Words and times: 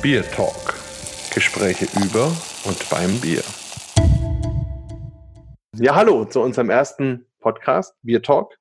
Bier 0.00 0.22
Talk. 0.30 0.74
Gespräche 1.34 1.86
über 2.00 2.26
und 2.64 2.88
beim 2.88 3.20
Bier. 3.20 3.42
Ja, 5.74 5.96
hallo 5.96 6.24
zu 6.24 6.40
unserem 6.40 6.70
ersten 6.70 7.26
Podcast, 7.40 7.96
Bier 8.02 8.22
Talk, 8.22 8.56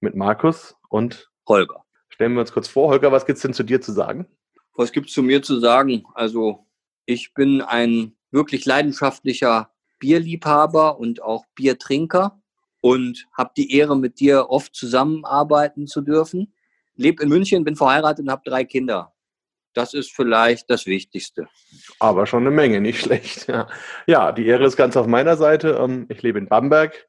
mit 0.00 0.16
Markus 0.16 0.74
und 0.88 1.30
Holger. 1.46 1.84
Stellen 2.08 2.34
wir 2.34 2.40
uns 2.40 2.52
kurz 2.52 2.66
vor. 2.66 2.88
Holger, 2.88 3.12
was 3.12 3.26
gibt 3.26 3.36
es 3.36 3.42
denn 3.42 3.54
zu 3.54 3.62
dir 3.62 3.80
zu 3.80 3.92
sagen? 3.92 4.26
Was 4.74 4.90
gibt 4.90 5.06
es 5.06 5.14
zu 5.14 5.22
mir 5.22 5.40
zu 5.42 5.60
sagen? 5.60 6.02
Also, 6.14 6.66
ich 7.06 7.32
bin 7.32 7.62
ein 7.62 8.16
wirklich 8.32 8.64
leidenschaftlicher 8.64 9.70
Bierliebhaber 10.00 10.98
und 10.98 11.22
auch 11.22 11.44
Biertrinker 11.54 12.42
und 12.80 13.28
habe 13.38 13.52
die 13.56 13.72
Ehre, 13.72 13.96
mit 13.96 14.18
dir 14.18 14.50
oft 14.50 14.74
zusammenarbeiten 14.74 15.86
zu 15.86 16.00
dürfen. 16.00 16.52
Lebe 16.96 17.22
in 17.22 17.28
München, 17.28 17.62
bin 17.62 17.76
verheiratet 17.76 18.24
und 18.24 18.32
habe 18.32 18.42
drei 18.44 18.64
Kinder. 18.64 19.12
Das 19.74 19.94
ist 19.94 20.14
vielleicht 20.14 20.68
das 20.68 20.86
Wichtigste. 20.86 21.48
Aber 21.98 22.26
schon 22.26 22.42
eine 22.42 22.50
Menge, 22.50 22.80
nicht 22.80 23.00
schlecht. 23.00 23.48
Ja, 23.48 23.68
ja 24.06 24.32
die 24.32 24.46
Ehre 24.46 24.66
ist 24.66 24.76
ganz 24.76 24.96
auf 24.96 25.06
meiner 25.06 25.36
Seite. 25.36 25.78
Ähm, 25.80 26.06
ich 26.08 26.22
lebe 26.22 26.38
in 26.38 26.48
Bamberg, 26.48 27.06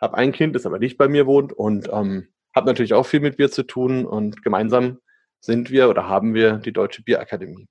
habe 0.00 0.16
ein 0.16 0.32
Kind, 0.32 0.54
das 0.54 0.66
aber 0.66 0.78
nicht 0.78 0.96
bei 0.96 1.08
mir 1.08 1.26
wohnt 1.26 1.52
und 1.52 1.88
ähm, 1.92 2.28
habe 2.54 2.66
natürlich 2.66 2.94
auch 2.94 3.06
viel 3.06 3.20
mit 3.20 3.36
Bier 3.36 3.50
zu 3.50 3.64
tun. 3.64 4.04
Und 4.06 4.42
gemeinsam 4.42 4.98
sind 5.40 5.70
wir 5.70 5.88
oder 5.88 6.08
haben 6.08 6.34
wir 6.34 6.58
die 6.58 6.72
Deutsche 6.72 7.02
Bierakademie. 7.02 7.66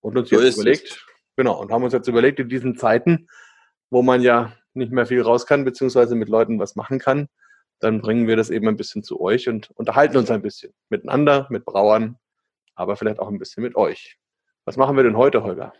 Und 0.00 0.16
uns 0.16 0.28
so 0.28 0.40
jetzt 0.40 0.56
überlegt, 0.56 0.88
es. 0.88 1.06
genau, 1.36 1.60
und 1.60 1.72
haben 1.72 1.82
uns 1.82 1.92
jetzt 1.92 2.08
überlegt, 2.08 2.38
in 2.38 2.48
diesen 2.48 2.76
Zeiten, 2.76 3.28
wo 3.90 4.02
man 4.02 4.20
ja 4.20 4.52
nicht 4.74 4.92
mehr 4.92 5.06
viel 5.06 5.22
raus 5.22 5.46
kann, 5.46 5.64
beziehungsweise 5.64 6.14
mit 6.14 6.28
Leuten 6.28 6.58
was 6.58 6.76
machen 6.76 6.98
kann, 6.98 7.28
dann 7.80 8.00
bringen 8.00 8.26
wir 8.26 8.36
das 8.36 8.50
eben 8.50 8.68
ein 8.68 8.76
bisschen 8.76 9.02
zu 9.02 9.20
euch 9.20 9.48
und 9.48 9.70
unterhalten 9.70 10.16
uns 10.16 10.30
ein 10.30 10.42
bisschen 10.42 10.72
miteinander, 10.88 11.46
mit 11.50 11.64
Brauern, 11.64 12.18
aber 12.78 12.96
vielleicht 12.96 13.18
auch 13.18 13.28
ein 13.28 13.38
bisschen 13.38 13.62
mit 13.62 13.76
euch. 13.76 14.16
Was 14.64 14.76
machen 14.76 14.96
wir 14.96 15.02
denn 15.02 15.16
heute, 15.16 15.42
Holger? 15.42 15.72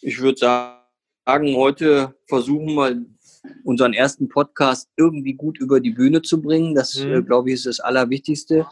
Ich 0.00 0.20
würde 0.20 0.38
sagen, 0.38 1.56
heute 1.56 2.14
versuchen 2.28 2.74
wir 2.74 3.04
unseren 3.62 3.92
ersten 3.92 4.28
Podcast 4.28 4.88
irgendwie 4.96 5.34
gut 5.34 5.58
über 5.58 5.80
die 5.80 5.90
Bühne 5.90 6.22
zu 6.22 6.40
bringen. 6.40 6.74
Das, 6.74 6.94
mhm. 6.98 7.12
äh, 7.12 7.22
glaube 7.22 7.50
ich, 7.50 7.56
ist 7.56 7.66
das 7.66 7.80
Allerwichtigste. 7.80 8.66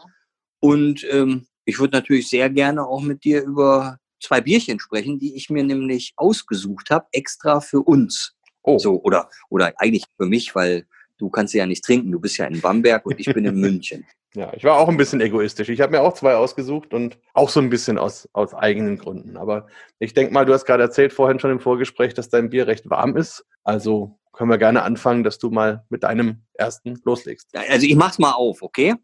Und 0.59 1.05
ähm, 1.11 1.45
ich 1.65 1.79
würde 1.79 1.95
natürlich 1.95 2.27
sehr 2.27 2.49
gerne 2.49 2.87
auch 2.87 3.01
mit 3.01 3.23
dir 3.23 3.43
über 3.43 3.99
zwei 4.19 4.41
Bierchen 4.41 4.79
sprechen, 4.79 5.19
die 5.19 5.35
ich 5.35 5.49
mir 5.49 5.63
nämlich 5.63 6.13
ausgesucht 6.15 6.89
habe, 6.89 7.05
extra 7.11 7.59
für 7.59 7.81
uns. 7.81 8.33
Oh. 8.63 8.79
So, 8.79 8.99
oder, 9.03 9.29
oder 9.49 9.73
eigentlich 9.77 10.05
für 10.17 10.25
mich, 10.25 10.55
weil 10.55 10.87
du 11.17 11.29
kannst 11.29 11.53
ja 11.53 11.65
nicht 11.65 11.83
trinken. 11.83 12.11
Du 12.11 12.19
bist 12.19 12.37
ja 12.37 12.45
in 12.45 12.61
Bamberg 12.61 13.05
und 13.05 13.19
ich 13.19 13.31
bin 13.33 13.45
in 13.45 13.55
München. 13.59 14.05
Ja, 14.35 14.51
ich 14.53 14.65
war 14.65 14.77
auch 14.77 14.89
ein 14.89 14.97
bisschen 14.97 15.21
egoistisch. 15.21 15.69
Ich 15.69 15.79
habe 15.79 15.93
mir 15.93 16.01
auch 16.01 16.13
zwei 16.13 16.35
ausgesucht 16.35 16.93
und 16.93 17.17
auch 17.33 17.49
so 17.49 17.61
ein 17.61 17.69
bisschen 17.69 17.97
aus, 17.97 18.27
aus 18.33 18.53
eigenen 18.53 18.97
Gründen. 18.97 19.37
Aber 19.37 19.67
ich 19.99 20.13
denke 20.13 20.33
mal, 20.33 20.45
du 20.45 20.53
hast 20.53 20.65
gerade 20.65 20.83
erzählt 20.83 21.13
vorhin 21.13 21.39
schon 21.39 21.51
im 21.51 21.61
Vorgespräch, 21.61 22.13
dass 22.13 22.29
dein 22.29 22.49
Bier 22.49 22.67
recht 22.67 22.89
warm 22.89 23.15
ist. 23.15 23.45
Also 23.63 24.19
können 24.33 24.49
wir 24.49 24.57
gerne 24.57 24.83
anfangen, 24.83 25.23
dass 25.23 25.39
du 25.39 25.51
mal 25.51 25.85
mit 25.89 26.03
deinem 26.03 26.41
ersten 26.53 26.99
loslegst. 27.05 27.55
Also 27.69 27.87
ich 27.87 27.95
mach's 27.95 28.19
mal 28.19 28.33
auf, 28.33 28.61
okay? 28.61 28.95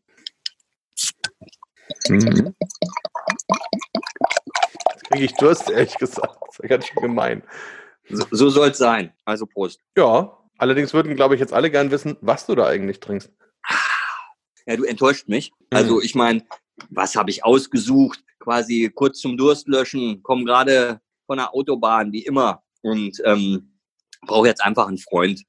Mhm. 2.09 2.53
Jetzt 4.91 5.09
kriege 5.09 5.25
ich 5.25 5.33
Durst, 5.35 5.69
ehrlich 5.69 5.97
gesagt. 5.97 6.37
Das 6.47 6.59
ist 6.59 6.69
ganz 6.69 6.85
schön 6.85 7.01
gemein. 7.01 7.43
So, 8.09 8.25
so 8.31 8.49
soll 8.49 8.69
es 8.69 8.77
sein. 8.77 9.13
Also 9.23 9.45
Prost. 9.45 9.79
Ja, 9.95 10.37
allerdings 10.61 10.93
würden, 10.93 11.15
glaube 11.15 11.35
ich, 11.35 11.41
jetzt 11.41 11.53
alle 11.53 11.71
gern 11.71 11.91
wissen, 11.91 12.17
was 12.21 12.45
du 12.45 12.55
da 12.55 12.67
eigentlich 12.67 12.99
trinkst. 12.99 13.31
Ja, 14.67 14.75
du 14.77 14.83
enttäuscht 14.83 15.27
mich. 15.27 15.51
Mhm. 15.51 15.77
Also 15.77 16.01
ich 16.01 16.13
meine, 16.13 16.43
was 16.89 17.15
habe 17.15 17.31
ich 17.31 17.43
ausgesucht? 17.43 18.23
Quasi 18.39 18.91
kurz 18.93 19.19
zum 19.19 19.37
Durst 19.37 19.67
löschen, 19.67 20.21
komme 20.23 20.45
gerade 20.45 21.01
von 21.25 21.37
der 21.37 21.53
Autobahn, 21.53 22.11
wie 22.11 22.23
immer. 22.23 22.63
Und 22.81 23.21
ähm, 23.25 23.79
brauche 24.21 24.47
jetzt 24.47 24.63
einfach 24.63 24.87
einen 24.87 24.97
Freund. 24.97 25.43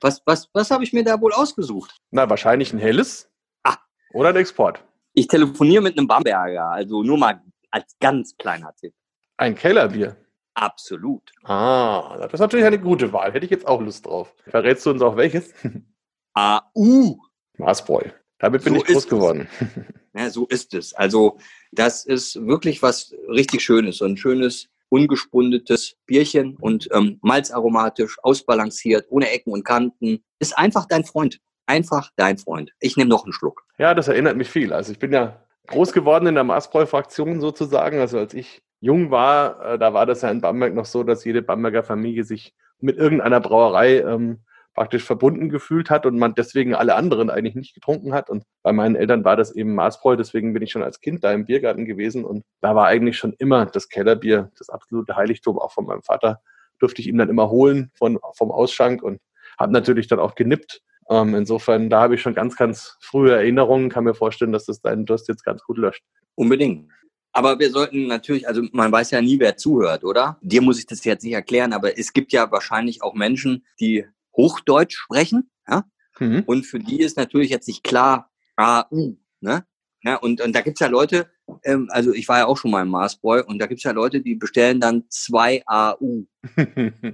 Was, 0.00 0.22
was, 0.26 0.48
was 0.52 0.70
habe 0.70 0.84
ich 0.84 0.92
mir 0.92 1.02
da 1.02 1.20
wohl 1.20 1.32
ausgesucht? 1.32 1.96
Na, 2.10 2.28
wahrscheinlich 2.28 2.72
ein 2.72 2.78
helles. 2.78 3.30
Ah. 3.64 3.76
Oder 4.12 4.30
ein 4.30 4.36
Export. 4.36 4.84
Ich 5.14 5.28
telefoniere 5.28 5.82
mit 5.82 5.98
einem 5.98 6.06
Bamberger, 6.06 6.68
also 6.68 7.02
nur 7.02 7.18
mal 7.18 7.42
als 7.70 7.96
ganz 8.00 8.36
kleiner 8.36 8.74
Tipp. 8.76 8.94
Ein 9.38 9.54
Kellerbier. 9.54 10.16
Absolut. 10.60 11.30
Ah, 11.44 12.16
das 12.20 12.32
ist 12.32 12.40
natürlich 12.40 12.66
eine 12.66 12.80
gute 12.80 13.12
Wahl. 13.12 13.32
Hätte 13.32 13.44
ich 13.44 13.50
jetzt 13.50 13.68
auch 13.68 13.80
Lust 13.80 14.06
drauf. 14.06 14.34
Verrätst 14.48 14.84
du 14.84 14.90
uns 14.90 15.02
auch 15.02 15.16
welches? 15.16 15.54
AU. 16.34 17.16
Maßbräu. 17.58 18.02
Damit 18.40 18.64
bin 18.64 18.74
so 18.74 18.80
ich 18.80 18.86
groß 18.86 19.08
geworden. 19.08 19.48
Ja, 20.16 20.30
so 20.30 20.46
ist 20.46 20.74
es. 20.74 20.94
Also, 20.94 21.38
das 21.70 22.04
ist 22.04 22.44
wirklich 22.44 22.82
was 22.82 23.14
richtig 23.28 23.60
Schönes. 23.62 23.98
So 23.98 24.04
ein 24.04 24.16
schönes, 24.16 24.68
ungespundetes 24.88 25.94
Bierchen 26.06 26.56
und 26.56 26.88
ähm, 26.92 27.20
malzaromatisch, 27.22 28.16
ausbalanciert, 28.24 29.06
ohne 29.10 29.30
Ecken 29.30 29.52
und 29.52 29.64
Kanten. 29.64 30.24
Ist 30.40 30.58
einfach 30.58 30.86
dein 30.86 31.04
Freund. 31.04 31.38
Einfach 31.66 32.10
dein 32.16 32.36
Freund. 32.36 32.72
Ich 32.80 32.96
nehme 32.96 33.10
noch 33.10 33.24
einen 33.24 33.32
Schluck. 33.32 33.64
Ja, 33.78 33.94
das 33.94 34.08
erinnert 34.08 34.36
mich 34.36 34.48
viel. 34.50 34.72
Also, 34.72 34.90
ich 34.90 34.98
bin 34.98 35.12
ja 35.12 35.40
groß 35.68 35.92
geworden 35.92 36.26
in 36.26 36.34
der 36.34 36.42
Maßbräu-Fraktion 36.42 37.40
sozusagen. 37.40 38.00
Also, 38.00 38.18
als 38.18 38.34
ich 38.34 38.60
jung 38.80 39.10
war, 39.10 39.74
äh, 39.74 39.78
da 39.78 39.94
war 39.94 40.06
das 40.06 40.22
ja 40.22 40.30
in 40.30 40.40
Bamberg 40.40 40.74
noch 40.74 40.86
so, 40.86 41.02
dass 41.02 41.24
jede 41.24 41.42
Bamberger 41.42 41.82
Familie 41.82 42.24
sich 42.24 42.54
mit 42.80 42.96
irgendeiner 42.96 43.40
Brauerei 43.40 44.00
ähm, 44.00 44.40
praktisch 44.74 45.02
verbunden 45.02 45.48
gefühlt 45.48 45.90
hat 45.90 46.06
und 46.06 46.18
man 46.18 46.34
deswegen 46.34 46.74
alle 46.74 46.94
anderen 46.94 47.30
eigentlich 47.30 47.56
nicht 47.56 47.74
getrunken 47.74 48.14
hat. 48.14 48.30
Und 48.30 48.44
bei 48.62 48.72
meinen 48.72 48.94
Eltern 48.94 49.24
war 49.24 49.34
das 49.34 49.50
eben 49.50 49.74
Maßbräu, 49.74 50.14
deswegen 50.14 50.52
bin 50.52 50.62
ich 50.62 50.70
schon 50.70 50.84
als 50.84 51.00
Kind 51.00 51.24
da 51.24 51.32
im 51.32 51.46
Biergarten 51.46 51.84
gewesen 51.84 52.24
und 52.24 52.44
da 52.60 52.76
war 52.76 52.86
eigentlich 52.86 53.18
schon 53.18 53.34
immer 53.38 53.66
das 53.66 53.88
Kellerbier 53.88 54.52
das 54.56 54.68
absolute 54.68 55.16
Heiligtum, 55.16 55.58
auch 55.58 55.72
von 55.72 55.86
meinem 55.86 56.02
Vater 56.02 56.40
durfte 56.78 57.02
ich 57.02 57.08
ihm 57.08 57.18
dann 57.18 57.28
immer 57.28 57.50
holen 57.50 57.90
von, 57.94 58.20
vom 58.36 58.52
Ausschank 58.52 59.02
und 59.02 59.20
habe 59.58 59.72
natürlich 59.72 60.06
dann 60.06 60.20
auch 60.20 60.36
genippt. 60.36 60.80
Ähm, 61.10 61.34
insofern, 61.34 61.90
da 61.90 62.02
habe 62.02 62.14
ich 62.14 62.22
schon 62.22 62.34
ganz, 62.34 62.56
ganz 62.56 62.98
frühe 63.00 63.32
Erinnerungen, 63.34 63.88
kann 63.88 64.04
mir 64.04 64.14
vorstellen, 64.14 64.52
dass 64.52 64.66
das 64.66 64.80
deinen 64.80 65.06
Durst 65.06 65.26
jetzt 65.28 65.44
ganz 65.44 65.64
gut 65.64 65.78
löscht. 65.78 66.04
Unbedingt. 66.34 66.88
Aber 67.38 67.60
wir 67.60 67.70
sollten 67.70 68.08
natürlich, 68.08 68.48
also 68.48 68.62
man 68.72 68.90
weiß 68.90 69.12
ja 69.12 69.22
nie, 69.22 69.38
wer 69.38 69.56
zuhört, 69.56 70.02
oder? 70.02 70.38
Dir 70.40 70.60
muss 70.60 70.80
ich 70.80 70.86
das 70.86 71.04
jetzt 71.04 71.22
nicht 71.22 71.34
erklären, 71.34 71.72
aber 71.72 71.96
es 71.96 72.12
gibt 72.12 72.32
ja 72.32 72.50
wahrscheinlich 72.50 73.00
auch 73.00 73.14
Menschen, 73.14 73.64
die 73.78 74.04
Hochdeutsch 74.36 74.96
sprechen. 74.96 75.48
Ja? 75.68 75.84
Mhm. 76.18 76.42
Und 76.46 76.66
für 76.66 76.80
die 76.80 76.98
ist 76.98 77.16
natürlich 77.16 77.50
jetzt 77.50 77.68
nicht 77.68 77.84
klar, 77.84 78.32
AU. 78.56 79.18
Ne? 79.40 79.64
Ja, 80.02 80.16
und, 80.16 80.40
und 80.40 80.52
da 80.52 80.62
gibt's 80.62 80.80
ja 80.80 80.88
Leute, 80.88 81.30
ähm, 81.62 81.88
also 81.92 82.12
ich 82.12 82.28
war 82.28 82.38
ja 82.38 82.46
auch 82.46 82.56
schon 82.56 82.72
mal 82.72 82.82
im 82.82 82.88
Marsboy 82.88 83.42
und 83.42 83.60
da 83.60 83.66
gibt's 83.66 83.84
ja 83.84 83.92
Leute, 83.92 84.20
die 84.20 84.34
bestellen 84.34 84.80
dann 84.80 85.04
zwei 85.08 85.62
AU. 85.64 86.24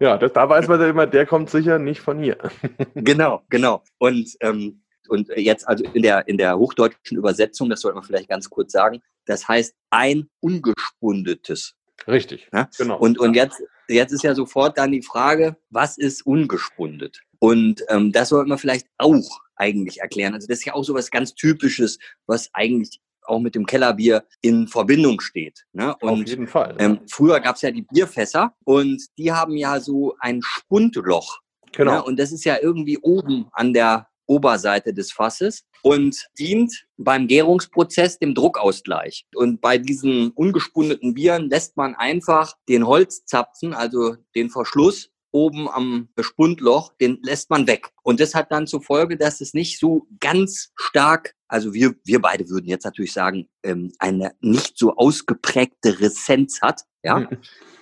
ja, 0.00 0.18
das, 0.18 0.32
da 0.32 0.48
weiß 0.48 0.66
man 0.66 0.80
ja 0.80 0.88
immer, 0.88 1.06
der 1.06 1.24
kommt 1.24 1.50
sicher 1.50 1.78
nicht 1.78 2.00
von 2.00 2.20
hier. 2.20 2.36
genau, 2.96 3.44
genau. 3.48 3.84
Und, 3.98 4.28
ähm, 4.40 4.82
und 5.08 5.28
jetzt 5.36 5.68
also 5.68 5.84
in 5.84 6.02
der, 6.02 6.26
in 6.26 6.36
der 6.36 6.58
hochdeutschen 6.58 7.16
Übersetzung, 7.16 7.70
das 7.70 7.82
sollte 7.82 7.94
man 7.94 8.04
vielleicht 8.04 8.28
ganz 8.28 8.50
kurz 8.50 8.72
sagen, 8.72 9.02
das 9.28 9.46
heißt 9.46 9.74
ein 9.90 10.28
ungespundetes. 10.40 11.74
Richtig, 12.06 12.48
ja? 12.52 12.68
genau. 12.78 12.98
Und, 12.98 13.18
und 13.18 13.34
jetzt 13.34 13.60
Jetzt 13.88 14.12
ist 14.12 14.22
ja 14.22 14.34
sofort 14.34 14.76
dann 14.76 14.92
die 14.92 15.02
Frage, 15.02 15.56
was 15.70 15.96
ist 15.96 16.26
ungespundet? 16.26 17.22
Und 17.38 17.82
ähm, 17.88 18.12
das 18.12 18.28
sollte 18.28 18.48
man 18.48 18.58
vielleicht 18.58 18.86
auch 18.98 19.40
eigentlich 19.56 20.00
erklären. 20.00 20.34
Also 20.34 20.46
das 20.46 20.58
ist 20.58 20.66
ja 20.66 20.74
auch 20.74 20.84
so 20.84 20.94
was 20.94 21.10
ganz 21.10 21.34
Typisches, 21.34 21.98
was 22.26 22.50
eigentlich 22.52 23.00
auch 23.22 23.40
mit 23.40 23.54
dem 23.54 23.66
Kellerbier 23.66 24.24
in 24.42 24.68
Verbindung 24.68 25.20
steht. 25.20 25.64
Ne? 25.72 25.94
Und, 26.00 26.22
Auf 26.22 26.28
jeden 26.28 26.46
Fall. 26.46 26.76
Ähm, 26.78 27.00
früher 27.10 27.40
gab 27.40 27.56
es 27.56 27.62
ja 27.62 27.70
die 27.70 27.82
Bierfässer 27.82 28.54
und 28.64 29.02
die 29.16 29.32
haben 29.32 29.56
ja 29.56 29.80
so 29.80 30.16
ein 30.20 30.40
Spundloch. 30.42 31.38
Genau. 31.72 31.92
Ne? 31.92 32.02
Und 32.02 32.18
das 32.18 32.32
ist 32.32 32.44
ja 32.44 32.58
irgendwie 32.60 32.98
oben 32.98 33.48
an 33.52 33.72
der 33.72 34.08
Oberseite 34.28 34.94
des 34.94 35.10
Fasses 35.10 35.64
und 35.82 36.28
dient 36.38 36.86
beim 36.96 37.26
Gärungsprozess 37.26 38.18
dem 38.18 38.34
Druckausgleich. 38.34 39.26
Und 39.34 39.60
bei 39.60 39.78
diesen 39.78 40.30
ungespundeten 40.30 41.14
Bieren 41.14 41.50
lässt 41.50 41.76
man 41.76 41.94
einfach 41.96 42.54
den 42.68 42.86
Holzzapfen, 42.86 43.74
also 43.74 44.16
den 44.34 44.50
Verschluss 44.50 45.10
oben 45.30 45.68
am 45.68 46.08
Spundloch, 46.18 46.92
den 47.00 47.18
lässt 47.22 47.50
man 47.50 47.66
weg. 47.66 47.88
Und 48.02 48.20
das 48.20 48.34
hat 48.34 48.50
dann 48.50 48.66
zur 48.66 48.82
Folge, 48.82 49.16
dass 49.16 49.40
es 49.40 49.54
nicht 49.54 49.78
so 49.78 50.06
ganz 50.20 50.72
stark, 50.76 51.34
also 51.48 51.74
wir, 51.74 51.94
wir 52.04 52.20
beide 52.20 52.48
würden 52.48 52.66
jetzt 52.66 52.84
natürlich 52.84 53.12
sagen, 53.12 53.48
ähm, 53.62 53.92
eine 53.98 54.32
nicht 54.40 54.78
so 54.78 54.96
ausgeprägte 54.96 56.00
Resenz 56.00 56.60
hat. 56.62 56.82
Ja. 57.02 57.28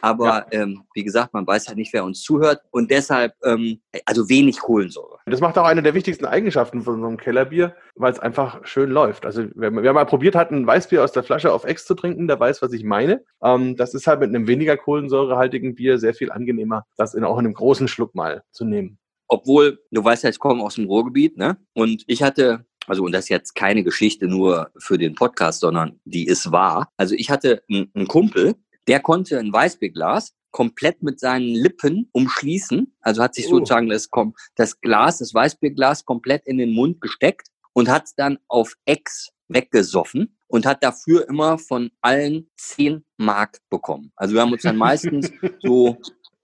Aber 0.03 0.47
ja. 0.53 0.63
ähm, 0.63 0.85
wie 0.95 1.03
gesagt, 1.03 1.33
man 1.33 1.47
weiß 1.47 1.67
ja 1.67 1.75
nicht, 1.75 1.93
wer 1.93 2.05
uns 2.05 2.23
zuhört. 2.23 2.61
Und 2.71 2.91
deshalb, 2.91 3.35
ähm, 3.45 3.81
also 4.05 4.29
wenig 4.29 4.59
Kohlensäure. 4.59 5.19
Das 5.27 5.41
macht 5.41 5.59
auch 5.59 5.65
eine 5.65 5.83
der 5.83 5.95
wichtigsten 5.95 6.27
Eigenschaften 6.27 6.83
von 6.83 7.01
so 7.01 7.07
einem 7.07 7.17
Kellerbier, 7.17 7.75
weil 7.95 8.13
es 8.13 8.19
einfach 8.19 8.65
schön 8.65 8.91
läuft. 8.91 9.27
Also 9.27 9.47
wer, 9.55 9.75
wer, 9.75 9.93
mal 9.93 10.05
probiert 10.05 10.35
hat, 10.35 10.51
ein 10.51 10.67
Weißbier 10.67 11.03
aus 11.03 11.13
der 11.13 11.23
Flasche 11.23 11.53
auf 11.53 11.65
Ex 11.65 11.87
zu 11.87 11.95
trinken, 11.95 12.29
der 12.29 12.39
weiß, 12.39 12.63
was 12.63 12.73
ich 12.73 12.85
meine. 12.85 13.25
Ähm, 13.43 13.77
das 13.77 13.95
ist 13.95 14.07
halt 14.07 14.21
mit 14.21 14.29
einem 14.29 14.47
weniger 14.47 14.77
kohlensäurehaltigen 14.77 15.75
Bier 15.75 15.99
sehr 15.99 16.15
viel 16.15 16.31
angenehmer, 16.31 16.85
das 16.97 17.15
in, 17.15 17.25
auch 17.25 17.39
in 17.39 17.47
einem 17.47 17.55
großen 17.55 17.89
Schluck 17.89 18.15
mal 18.15 18.43
zu 18.53 18.65
nehmen. 18.65 18.99
Obwohl, 19.29 19.81
du 19.91 20.05
weißt 20.05 20.23
ja, 20.23 20.31
ich 20.31 20.39
komme 20.39 20.63
aus 20.63 20.77
dem 20.77 20.87
Ruhrgebiet, 20.87 21.37
ne? 21.37 21.57
Und 21.75 22.05
ich 22.07 22.23
hatte 22.23 22.65
also 22.87 23.03
und 23.03 23.13
das 23.13 23.25
ist 23.25 23.31
jetzt 23.31 23.55
keine 23.55 23.83
Geschichte 23.83 24.29
nur 24.29 24.71
für 24.79 24.99
den 24.99 25.15
Podcast, 25.15 25.61
sondern 25.61 25.99
die 26.05 26.27
ist 26.27 26.53
wahr. 26.53 26.89
Also 26.97 27.15
ich 27.15 27.31
hatte 27.31 27.63
einen 27.69 28.07
Kumpel, 28.07 28.55
der 28.89 29.01
konnte 29.01 29.39
ein 29.39 29.53
Weißbierglas 29.53 30.35
komplett 30.51 31.03
mit 31.03 31.21
seinen 31.21 31.55
Lippen 31.55 32.09
umschließen. 32.13 32.95
Also 33.01 33.23
hat 33.23 33.35
sich 33.35 33.47
oh. 33.49 33.59
sozusagen 33.59 33.89
das, 33.89 34.09
das 34.55 34.81
Glas, 34.81 35.19
das 35.19 35.35
Weißbierglas 35.35 36.05
komplett 36.05 36.47
in 36.47 36.59
den 36.59 36.73
Mund 36.73 37.01
gesteckt 37.01 37.49
und 37.73 37.91
hat 37.91 38.05
es 38.05 38.15
dann 38.15 38.39
auf 38.49 38.75
Ex 38.87 39.33
weggesoffen 39.49 40.37
und 40.49 40.67
hat 40.67 40.83
dafür 40.83 41.29
immer 41.29 41.59
von 41.59 41.91
allen 42.01 42.49
10 42.57 43.05
Mark 43.19 43.59
bekommen. 43.69 44.13
Also 44.17 44.35
wir 44.35 44.41
haben 44.41 44.53
uns 44.53 44.63
dann 44.63 44.77
meistens 44.77 45.31
so 45.63 45.99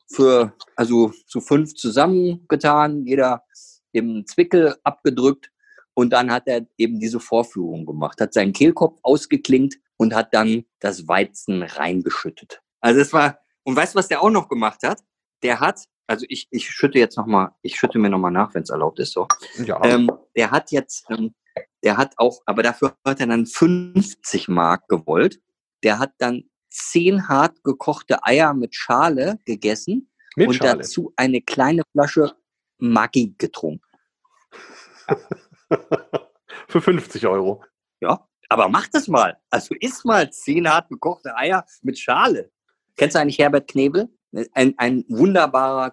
für, 0.06 0.52
also 0.76 1.12
zu 1.26 1.40
fünf 1.40 1.74
zusammengetan, 1.74 3.06
jeder 3.06 3.44
im 3.92 4.26
Zwickel 4.26 4.76
abgedrückt 4.84 5.50
und 5.94 6.12
dann 6.12 6.30
hat 6.30 6.46
er 6.46 6.66
eben 6.76 6.98
diese 6.98 7.20
Vorführung 7.20 7.86
gemacht, 7.86 8.20
hat 8.20 8.34
seinen 8.34 8.52
Kehlkopf 8.52 8.98
ausgeklingt 9.02 9.76
und 10.02 10.14
hat 10.16 10.34
dann 10.34 10.64
das 10.80 11.06
Weizen 11.06 11.62
reingeschüttet. 11.62 12.60
Also 12.80 13.00
es 13.00 13.12
war, 13.12 13.38
und 13.62 13.76
weißt 13.76 13.94
du, 13.94 13.98
was 13.98 14.08
der 14.08 14.20
auch 14.20 14.30
noch 14.30 14.48
gemacht 14.48 14.82
hat? 14.82 15.00
Der 15.44 15.60
hat, 15.60 15.84
also 16.08 16.26
ich, 16.28 16.48
ich 16.50 16.68
schütte 16.68 16.98
jetzt 16.98 17.16
nochmal, 17.16 17.50
ich 17.62 17.76
schütte 17.76 18.00
mir 18.00 18.10
nochmal 18.10 18.32
nach, 18.32 18.52
wenn 18.54 18.64
es 18.64 18.70
erlaubt 18.70 18.98
ist, 18.98 19.12
so. 19.12 19.28
Ja. 19.64 19.80
Ähm, 19.84 20.10
der 20.34 20.50
hat 20.50 20.72
jetzt, 20.72 21.08
ähm, 21.08 21.36
der 21.84 21.96
hat 21.96 22.14
auch, 22.16 22.42
aber 22.46 22.64
dafür 22.64 22.96
hat 23.06 23.20
er 23.20 23.28
dann 23.28 23.46
50 23.46 24.48
Mark 24.48 24.88
gewollt. 24.88 25.40
Der 25.84 26.00
hat 26.00 26.14
dann 26.18 26.50
zehn 26.68 27.28
hart 27.28 27.62
gekochte 27.62 28.24
Eier 28.24 28.54
mit 28.54 28.74
Schale 28.74 29.38
gegessen 29.44 30.10
mit 30.34 30.48
und 30.48 30.54
Schale. 30.54 30.78
dazu 30.78 31.12
eine 31.14 31.42
kleine 31.42 31.82
Flasche 31.92 32.34
Maggi 32.78 33.36
getrunken. 33.38 33.86
Für 36.68 36.80
50 36.80 37.24
Euro. 37.28 37.64
Ja, 38.00 38.26
aber 38.52 38.68
mach 38.68 38.88
das 38.88 39.08
mal. 39.08 39.38
Also 39.50 39.74
isst 39.80 40.04
mal 40.04 40.30
zehn 40.30 40.68
hart 40.68 40.88
gekochte 40.88 41.34
Eier 41.36 41.64
mit 41.82 41.98
Schale. 41.98 42.50
Kennst 42.96 43.16
du 43.16 43.20
eigentlich 43.20 43.38
Herbert 43.38 43.68
Knebel? 43.68 44.08
Ein, 44.52 44.74
ein 44.76 45.04
wunderbarer 45.08 45.90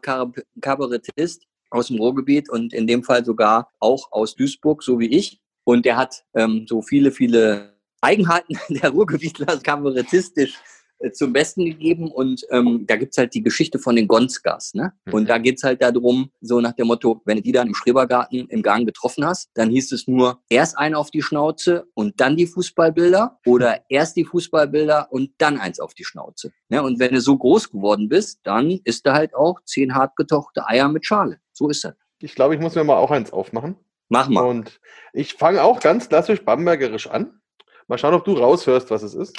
Kabarettist 0.62 1.44
aus 1.70 1.88
dem 1.88 1.98
Ruhrgebiet 1.98 2.50
und 2.50 2.74
in 2.74 2.88
dem 2.88 3.04
Fall 3.04 3.24
sogar 3.24 3.70
auch 3.80 4.12
aus 4.12 4.36
Duisburg, 4.36 4.84
so 4.84 5.00
wie 5.00 5.10
ich. 5.10 5.42
Und 5.64 5.86
der 5.86 5.98
hat 5.98 6.24
ähm, 6.36 6.66
so 6.68 6.82
viele, 6.82 7.12
viele 7.12 7.78
Eigenheiten 8.02 8.58
der 8.70 8.90
Ruhrgebietler 8.90 9.58
kabarettistisch 9.60 10.56
zum 11.14 11.34
Besten 11.34 11.66
gegeben 11.66 12.12
und 12.12 12.46
ähm, 12.52 12.86
da 12.86 12.96
gibt's 12.96 13.18
halt 13.18 13.34
die 13.34 13.42
Geschichte 13.42 13.80
von 13.80 13.96
den 13.96 14.08
Gonzgas. 14.08 14.74
Ne? 14.74 14.94
Mhm. 15.06 15.14
Und 15.14 15.30
da 15.30 15.38
geht's 15.38 15.64
halt 15.64 15.82
darum, 15.82 16.32
so 16.42 16.60
nach 16.60 16.74
dem 16.74 16.88
Motto, 16.88 17.22
wenn 17.26 17.38
du 17.38 17.44
die 17.44 17.52
dann 17.52 17.68
im 17.68 17.76
Schrebergarten 17.76 18.48
im 18.48 18.62
Gang 18.62 18.86
getroffen 18.86 19.26
hast, 19.26 19.50
dann 19.54 19.70
hieß 19.70 19.92
es 19.94 20.08
nur 20.08 20.42
erst 20.50 20.78
einen 20.78 20.96
auf 20.96 21.12
die 21.12 21.22
Schnauze 21.22 21.88
und 21.94 22.20
dann 22.20 22.36
die 22.36 22.48
Fußballbilder 22.48 23.40
oder 23.46 23.82
erst 23.90 24.18
die 24.18 24.26
Fußballbilder 24.26 25.12
und 25.12 25.32
dann 25.38 25.58
eins 25.58 25.80
auf 25.80 25.94
die 25.94 26.04
Schnauze. 26.04 26.52
Ne? 26.68 26.84
Und 26.84 27.00
wenn 27.00 27.14
du 27.14 27.22
so 27.22 27.38
groß 27.38 27.72
geworden 27.72 28.10
bist, 28.10 28.40
dann 28.44 28.80
isst 28.84 29.06
du 29.06 29.14
halt 29.14 29.34
auch 29.34 29.62
zehn 29.66 29.96
hart 29.96 30.16
getochte 30.16 30.68
Eier 30.68 30.90
mit 30.90 31.06
Schale. 31.06 31.40
So 31.54 31.70
ist 31.70 31.84
das. 31.84 31.94
Ich 32.20 32.36
glaube, 32.36 32.56
ich 32.56 32.62
muss 32.62 32.76
mir 32.76 32.84
mal 32.84 32.98
auch 32.98 33.12
eins 33.12 33.32
aufmachen. 33.32 33.78
Mach 34.10 34.28
mal. 34.28 34.42
Und 34.42 34.82
ich 35.14 35.36
fange 35.36 35.64
auch 35.64 35.80
ganz 35.80 36.10
klassisch 36.10 36.44
bambergerisch 36.44 37.08
an. 37.08 37.40
Mal 37.88 37.98
schauen, 37.98 38.14
ob 38.14 38.26
du 38.26 38.34
raushörst, 38.34 38.92
was 38.92 39.04
es 39.04 39.14
ist. 39.14 39.38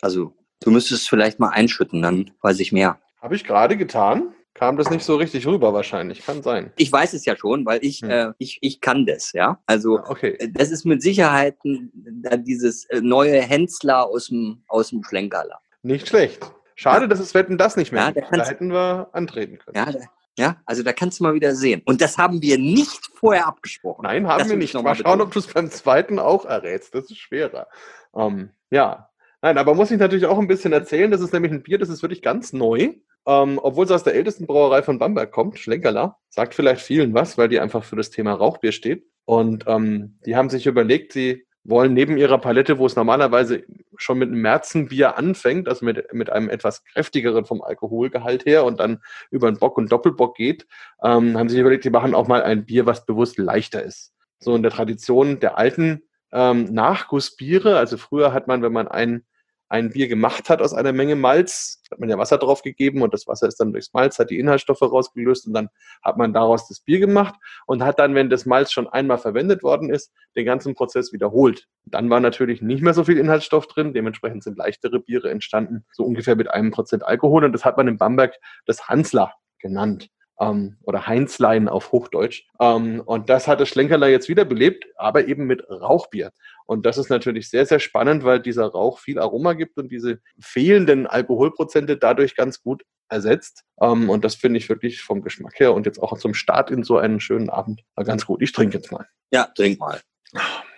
Also 0.00 0.34
du 0.60 0.70
müsstest 0.70 1.02
es 1.02 1.08
vielleicht 1.08 1.38
mal 1.38 1.50
einschütten, 1.50 2.02
dann 2.02 2.30
weiß 2.42 2.60
ich 2.60 2.72
mehr. 2.72 2.98
Habe 3.20 3.36
ich 3.36 3.44
gerade 3.44 3.76
getan. 3.76 4.34
Kam 4.54 4.76
das 4.76 4.90
nicht 4.90 5.04
so 5.04 5.14
richtig 5.14 5.46
rüber 5.46 5.72
wahrscheinlich, 5.72 6.26
kann 6.26 6.42
sein. 6.42 6.72
Ich 6.76 6.90
weiß 6.90 7.12
es 7.12 7.24
ja 7.24 7.36
schon, 7.36 7.64
weil 7.64 7.78
ich, 7.84 8.00
hm. 8.00 8.10
äh, 8.10 8.32
ich, 8.38 8.58
ich 8.60 8.80
kann 8.80 9.06
das, 9.06 9.32
ja. 9.32 9.60
Also 9.66 10.00
okay. 10.04 10.30
Äh, 10.40 10.48
das 10.50 10.72
ist 10.72 10.84
mit 10.84 11.00
Sicherheit 11.00 11.56
dieses 11.62 12.84
äh, 12.86 13.00
neue 13.00 13.40
Hensler 13.40 14.06
aus 14.06 14.26
dem, 14.26 14.64
aus 14.66 14.88
dem 14.88 15.04
Schlenkerler. 15.04 15.60
Nicht 15.82 16.08
schlecht. 16.08 16.50
Schade, 16.74 17.02
ja. 17.02 17.06
dass 17.06 17.20
es 17.20 17.34
Wetten 17.34 17.56
das 17.56 17.76
nicht 17.76 17.92
mehr 17.92 18.02
ja, 18.02 18.10
gibt. 18.10 18.26
Da 18.32 18.44
hätten 18.44 18.72
wir 18.72 19.08
antreten 19.12 19.58
können. 19.58 19.76
Ja, 19.76 19.92
da, 19.92 19.98
ja, 20.36 20.56
also 20.66 20.82
da 20.82 20.92
kannst 20.92 21.18
du 21.18 21.24
mal 21.24 21.34
wieder 21.34 21.54
sehen. 21.54 21.82
Und 21.84 22.00
das 22.00 22.18
haben 22.18 22.42
wir 22.42 22.58
nicht 22.58 23.10
vorher 23.14 23.46
abgesprochen. 23.46 24.02
Nein, 24.02 24.26
haben 24.26 24.38
das 24.38 24.48
wir 24.48 24.56
nicht. 24.56 24.74
Mal, 24.74 24.82
mal 24.82 24.94
schauen, 24.94 25.20
ob 25.20 25.32
du 25.32 25.40
es 25.40 25.48
beim 25.48 25.70
zweiten 25.70 26.18
auch 26.18 26.44
errätst. 26.44 26.94
Das 26.94 27.10
ist 27.10 27.18
schwerer. 27.18 27.66
Ähm, 28.14 28.50
ja, 28.70 29.07
Nein, 29.40 29.56
aber 29.58 29.74
muss 29.74 29.90
ich 29.90 29.98
natürlich 29.98 30.26
auch 30.26 30.38
ein 30.38 30.48
bisschen 30.48 30.72
erzählen. 30.72 31.10
Das 31.10 31.20
ist 31.20 31.32
nämlich 31.32 31.52
ein 31.52 31.62
Bier, 31.62 31.78
das 31.78 31.88
ist 31.88 32.02
wirklich 32.02 32.22
ganz 32.22 32.52
neu. 32.52 32.94
Ähm, 33.26 33.60
obwohl 33.62 33.84
es 33.84 33.90
aus 33.90 34.04
der 34.04 34.14
ältesten 34.14 34.46
Brauerei 34.46 34.82
von 34.82 34.98
Bamberg 34.98 35.30
kommt, 35.30 35.58
Schlenkerler. 35.58 36.16
Sagt 36.28 36.54
vielleicht 36.54 36.80
vielen 36.80 37.14
was, 37.14 37.38
weil 37.38 37.48
die 37.48 37.60
einfach 37.60 37.84
für 37.84 37.96
das 37.96 38.10
Thema 38.10 38.32
Rauchbier 38.32 38.72
steht. 38.72 39.06
Und 39.24 39.64
ähm, 39.68 40.18
die 40.24 40.34
haben 40.34 40.48
sich 40.48 40.66
überlegt, 40.66 41.12
sie 41.12 41.46
wollen 41.62 41.92
neben 41.92 42.16
ihrer 42.16 42.38
Palette, 42.38 42.78
wo 42.78 42.86
es 42.86 42.96
normalerweise 42.96 43.62
schon 43.96 44.18
mit 44.18 44.28
einem 44.28 44.40
Märzenbier 44.40 45.18
anfängt, 45.18 45.68
also 45.68 45.84
mit, 45.84 46.12
mit 46.14 46.30
einem 46.30 46.48
etwas 46.48 46.82
kräftigeren 46.84 47.44
vom 47.44 47.60
Alkoholgehalt 47.60 48.46
her 48.46 48.64
und 48.64 48.80
dann 48.80 49.02
über 49.30 49.48
einen 49.48 49.58
Bock 49.58 49.76
und 49.76 49.92
Doppelbock 49.92 50.36
geht, 50.36 50.66
ähm, 51.02 51.36
haben 51.36 51.48
sich 51.48 51.58
überlegt, 51.58 51.84
die 51.84 51.90
machen 51.90 52.14
auch 52.14 52.26
mal 52.26 52.42
ein 52.42 52.64
Bier, 52.64 52.86
was 52.86 53.04
bewusst 53.04 53.38
leichter 53.38 53.82
ist. 53.82 54.14
So 54.38 54.54
in 54.54 54.62
der 54.62 54.72
Tradition 54.72 55.40
der 55.40 55.58
alten 55.58 56.02
ähm, 56.32 56.64
Nachgussbiere. 56.72 57.76
Also 57.76 57.96
früher 57.96 58.32
hat 58.32 58.48
man, 58.48 58.62
wenn 58.62 58.72
man 58.72 58.88
ein, 58.88 59.24
ein 59.68 59.90
Bier 59.90 60.08
gemacht 60.08 60.48
hat 60.50 60.62
aus 60.62 60.72
einer 60.72 60.92
Menge 60.92 61.16
Malz, 61.16 61.82
hat 61.90 62.00
man 62.00 62.08
ja 62.08 62.18
Wasser 62.18 62.38
drauf 62.38 62.62
gegeben 62.62 63.02
und 63.02 63.12
das 63.14 63.26
Wasser 63.26 63.48
ist 63.48 63.60
dann 63.60 63.72
durchs 63.72 63.92
Malz, 63.92 64.18
hat 64.18 64.30
die 64.30 64.38
Inhaltsstoffe 64.38 64.82
rausgelöst 64.82 65.46
und 65.46 65.52
dann 65.52 65.68
hat 66.02 66.16
man 66.16 66.32
daraus 66.32 66.68
das 66.68 66.80
Bier 66.80 66.98
gemacht 66.98 67.34
und 67.66 67.82
hat 67.82 67.98
dann, 67.98 68.14
wenn 68.14 68.30
das 68.30 68.46
Malz 68.46 68.72
schon 68.72 68.88
einmal 68.88 69.18
verwendet 69.18 69.62
worden 69.62 69.90
ist, 69.90 70.12
den 70.36 70.46
ganzen 70.46 70.74
Prozess 70.74 71.12
wiederholt. 71.12 71.66
Dann 71.84 72.10
war 72.10 72.20
natürlich 72.20 72.62
nicht 72.62 72.82
mehr 72.82 72.94
so 72.94 73.04
viel 73.04 73.18
Inhaltsstoff 73.18 73.66
drin, 73.66 73.92
dementsprechend 73.92 74.42
sind 74.42 74.58
leichtere 74.58 75.00
Biere 75.00 75.30
entstanden, 75.30 75.84
so 75.92 76.04
ungefähr 76.04 76.36
mit 76.36 76.50
einem 76.50 76.70
Prozent 76.70 77.04
Alkohol. 77.04 77.44
Und 77.44 77.52
das 77.52 77.64
hat 77.64 77.76
man 77.76 77.88
in 77.88 77.98
Bamberg 77.98 78.34
das 78.66 78.88
Hansler 78.88 79.34
genannt 79.58 80.08
ähm, 80.40 80.76
oder 80.82 81.06
Heinzlein 81.06 81.68
auf 81.68 81.92
Hochdeutsch. 81.92 82.46
Ähm, 82.60 83.02
und 83.04 83.28
das 83.28 83.48
hat 83.48 83.60
das 83.60 83.68
Schlenkerler 83.68 84.08
jetzt 84.08 84.28
wiederbelebt, 84.28 84.86
aber 84.96 85.26
eben 85.26 85.46
mit 85.46 85.68
Rauchbier. 85.68 86.32
Und 86.66 86.86
das 86.86 86.98
ist 86.98 87.08
natürlich 87.08 87.50
sehr, 87.50 87.66
sehr 87.66 87.80
spannend, 87.80 88.24
weil 88.24 88.40
dieser 88.40 88.66
Rauch 88.66 88.98
viel 88.98 89.18
Aroma 89.18 89.54
gibt 89.54 89.78
und 89.78 89.90
diese 89.90 90.20
fehlenden 90.38 91.06
Alkoholprozente 91.06 91.96
dadurch 91.96 92.36
ganz 92.36 92.62
gut 92.62 92.82
ersetzt. 93.08 93.64
Ähm, 93.80 94.10
und 94.10 94.24
das 94.24 94.34
finde 94.34 94.58
ich 94.58 94.68
wirklich 94.68 95.02
vom 95.02 95.22
Geschmack 95.22 95.58
her 95.58 95.74
und 95.74 95.86
jetzt 95.86 96.02
auch 96.02 96.16
zum 96.18 96.34
Start 96.34 96.70
in 96.70 96.84
so 96.84 96.98
einen 96.98 97.20
schönen 97.20 97.50
Abend 97.50 97.82
ganz 97.96 98.26
gut. 98.26 98.42
Ich 98.42 98.52
trinke 98.52 98.78
jetzt 98.78 98.92
mal. 98.92 99.06
Ja, 99.32 99.48
trink 99.54 99.78
mal. 99.78 100.00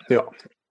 Ja, 0.09 0.27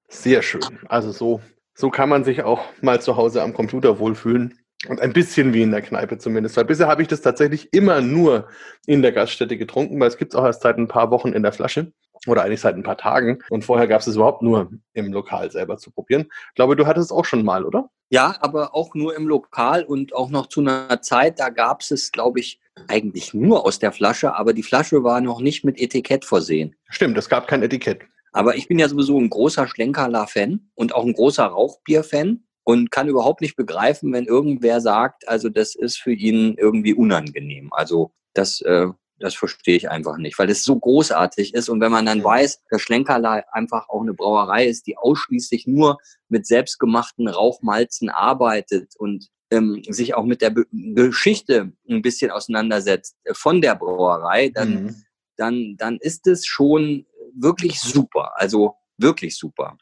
sehr 0.08 0.43
schön. 0.43 0.62
Also 0.88 1.12
so, 1.12 1.40
so 1.75 1.90
kann 1.90 2.08
man 2.08 2.25
sich 2.25 2.43
auch 2.43 2.60
mal 2.82 3.00
zu 3.00 3.17
Hause 3.17 3.43
am 3.43 3.55
Computer 3.55 3.98
wohlfühlen. 3.98 4.58
Und 4.89 5.01
ein 5.01 5.13
bisschen 5.13 5.53
wie 5.53 5.63
in 5.63 5.72
der 5.72 5.82
Kneipe 5.82 6.17
zumindest. 6.19 6.56
Weil 6.56 6.65
bisher 6.65 6.89
habe 6.89 7.03
ich 7.03 7.08
das 7.08 7.20
tatsächlich 7.20 7.72
immer 7.72 8.01
nur 8.01 8.49
in 8.87 9.03
der 9.03 9.13
Gaststätte 9.13 9.58
getrunken, 9.58 10.01
weil 10.01 10.08
es 10.08 10.17
gibt 10.17 10.32
es 10.32 10.39
auch 10.39 10.44
erst 10.44 10.63
seit 10.63 10.79
ein 10.79 10.89
paar 10.89 11.10
Wochen 11.10 11.32
in 11.32 11.43
der 11.43 11.53
Flasche. 11.53 11.93
Oder 12.27 12.44
eigentlich 12.44 12.60
seit 12.60 12.75
ein 12.75 12.82
paar 12.82 12.99
Tagen. 12.99 13.43
Und 13.49 13.65
vorher 13.65 13.87
gab 13.89 14.01
es 14.01 14.06
es 14.06 14.17
überhaupt 14.17 14.43
nur 14.43 14.70
im 14.93 15.13
Lokal 15.13 15.51
selber 15.51 15.79
zu 15.79 15.91
probieren. 15.91 16.27
Ich 16.49 16.55
glaube, 16.55 16.77
du 16.77 16.87
hattest 16.87 17.10
es 17.10 17.17
auch 17.17 17.25
schon 17.25 17.44
mal, 17.44 17.65
oder? 17.65 17.91
Ja, 18.10 18.37
aber 18.41 18.75
auch 18.75 18.94
nur 18.94 19.17
im 19.17 19.27
Lokal 19.27 19.84
und 19.84 20.15
auch 20.15 20.31
noch 20.31 20.49
zu 20.49 20.60
einer 20.60 21.01
Zeit, 21.01 21.39
da 21.39 21.49
gab 21.49 21.81
es 21.81 21.91
es, 21.93 22.13
glaube 22.13 22.41
ich, 22.41 22.60
eigentlich 22.89 23.32
nur 23.32 23.65
aus 23.65 23.79
der 23.79 23.93
Flasche, 23.93 24.34
aber 24.34 24.53
die 24.53 24.63
Flasche 24.63 25.05
war 25.05 25.20
noch 25.20 25.41
nicht 25.41 25.65
mit 25.65 25.81
Etikett 25.81 26.25
versehen. 26.25 26.75
Stimmt, 26.89 27.17
es 27.17 27.29
gab 27.29 27.46
kein 27.46 27.63
Etikett. 27.63 28.03
Aber 28.32 28.56
ich 28.56 28.69
bin 28.69 28.79
ja 28.79 28.89
sowieso 28.89 29.19
ein 29.19 29.31
großer 29.31 29.67
Schlenkerler-Fan 29.67 30.70
und 30.75 30.94
auch 30.94 31.05
ein 31.05 31.15
großer 31.15 31.44
Rauchbier-Fan 31.44 32.44
und 32.70 32.93
kann 32.93 33.08
überhaupt 33.08 33.41
nicht 33.41 33.56
begreifen, 33.56 34.12
wenn 34.12 34.27
irgendwer 34.27 34.81
sagt, 34.81 35.27
also 35.27 35.48
das 35.48 35.74
ist 35.74 35.98
für 35.98 36.12
ihn 36.12 36.55
irgendwie 36.56 36.94
unangenehm. 36.94 37.72
Also 37.72 38.12
das, 38.32 38.60
äh, 38.60 38.86
das 39.19 39.34
verstehe 39.34 39.74
ich 39.74 39.91
einfach 39.91 40.19
nicht, 40.19 40.39
weil 40.39 40.48
es 40.48 40.62
so 40.62 40.79
großartig 40.79 41.53
ist. 41.53 41.69
Und 41.69 41.81
wenn 41.81 41.91
man 41.91 42.06
dann 42.06 42.22
weiß, 42.22 42.62
dass 42.70 42.81
Schlenkerlei 42.81 43.43
einfach 43.50 43.89
auch 43.89 44.03
eine 44.03 44.15
Brauerei 44.15 44.67
ist, 44.67 44.86
die 44.86 44.96
ausschließlich 44.96 45.67
nur 45.67 45.98
mit 46.29 46.46
selbstgemachten 46.46 47.27
Rauchmalzen 47.27 48.08
arbeitet 48.08 48.94
und 48.96 49.27
ähm, 49.50 49.82
sich 49.89 50.15
auch 50.15 50.24
mit 50.24 50.41
der 50.41 50.50
Be 50.50 50.65
Geschichte 50.70 51.72
ein 51.89 52.03
bisschen 52.03 52.31
auseinandersetzt 52.31 53.17
von 53.32 53.60
der 53.60 53.74
Brauerei, 53.74 54.50
dann, 54.50 54.84
mhm. 54.84 55.05
dann, 55.36 55.74
dann 55.77 55.96
ist 55.96 56.29
es 56.29 56.46
schon 56.46 57.05
wirklich 57.34 57.81
super. 57.81 58.31
Also 58.36 58.77
wirklich 58.96 59.36
super. 59.36 59.77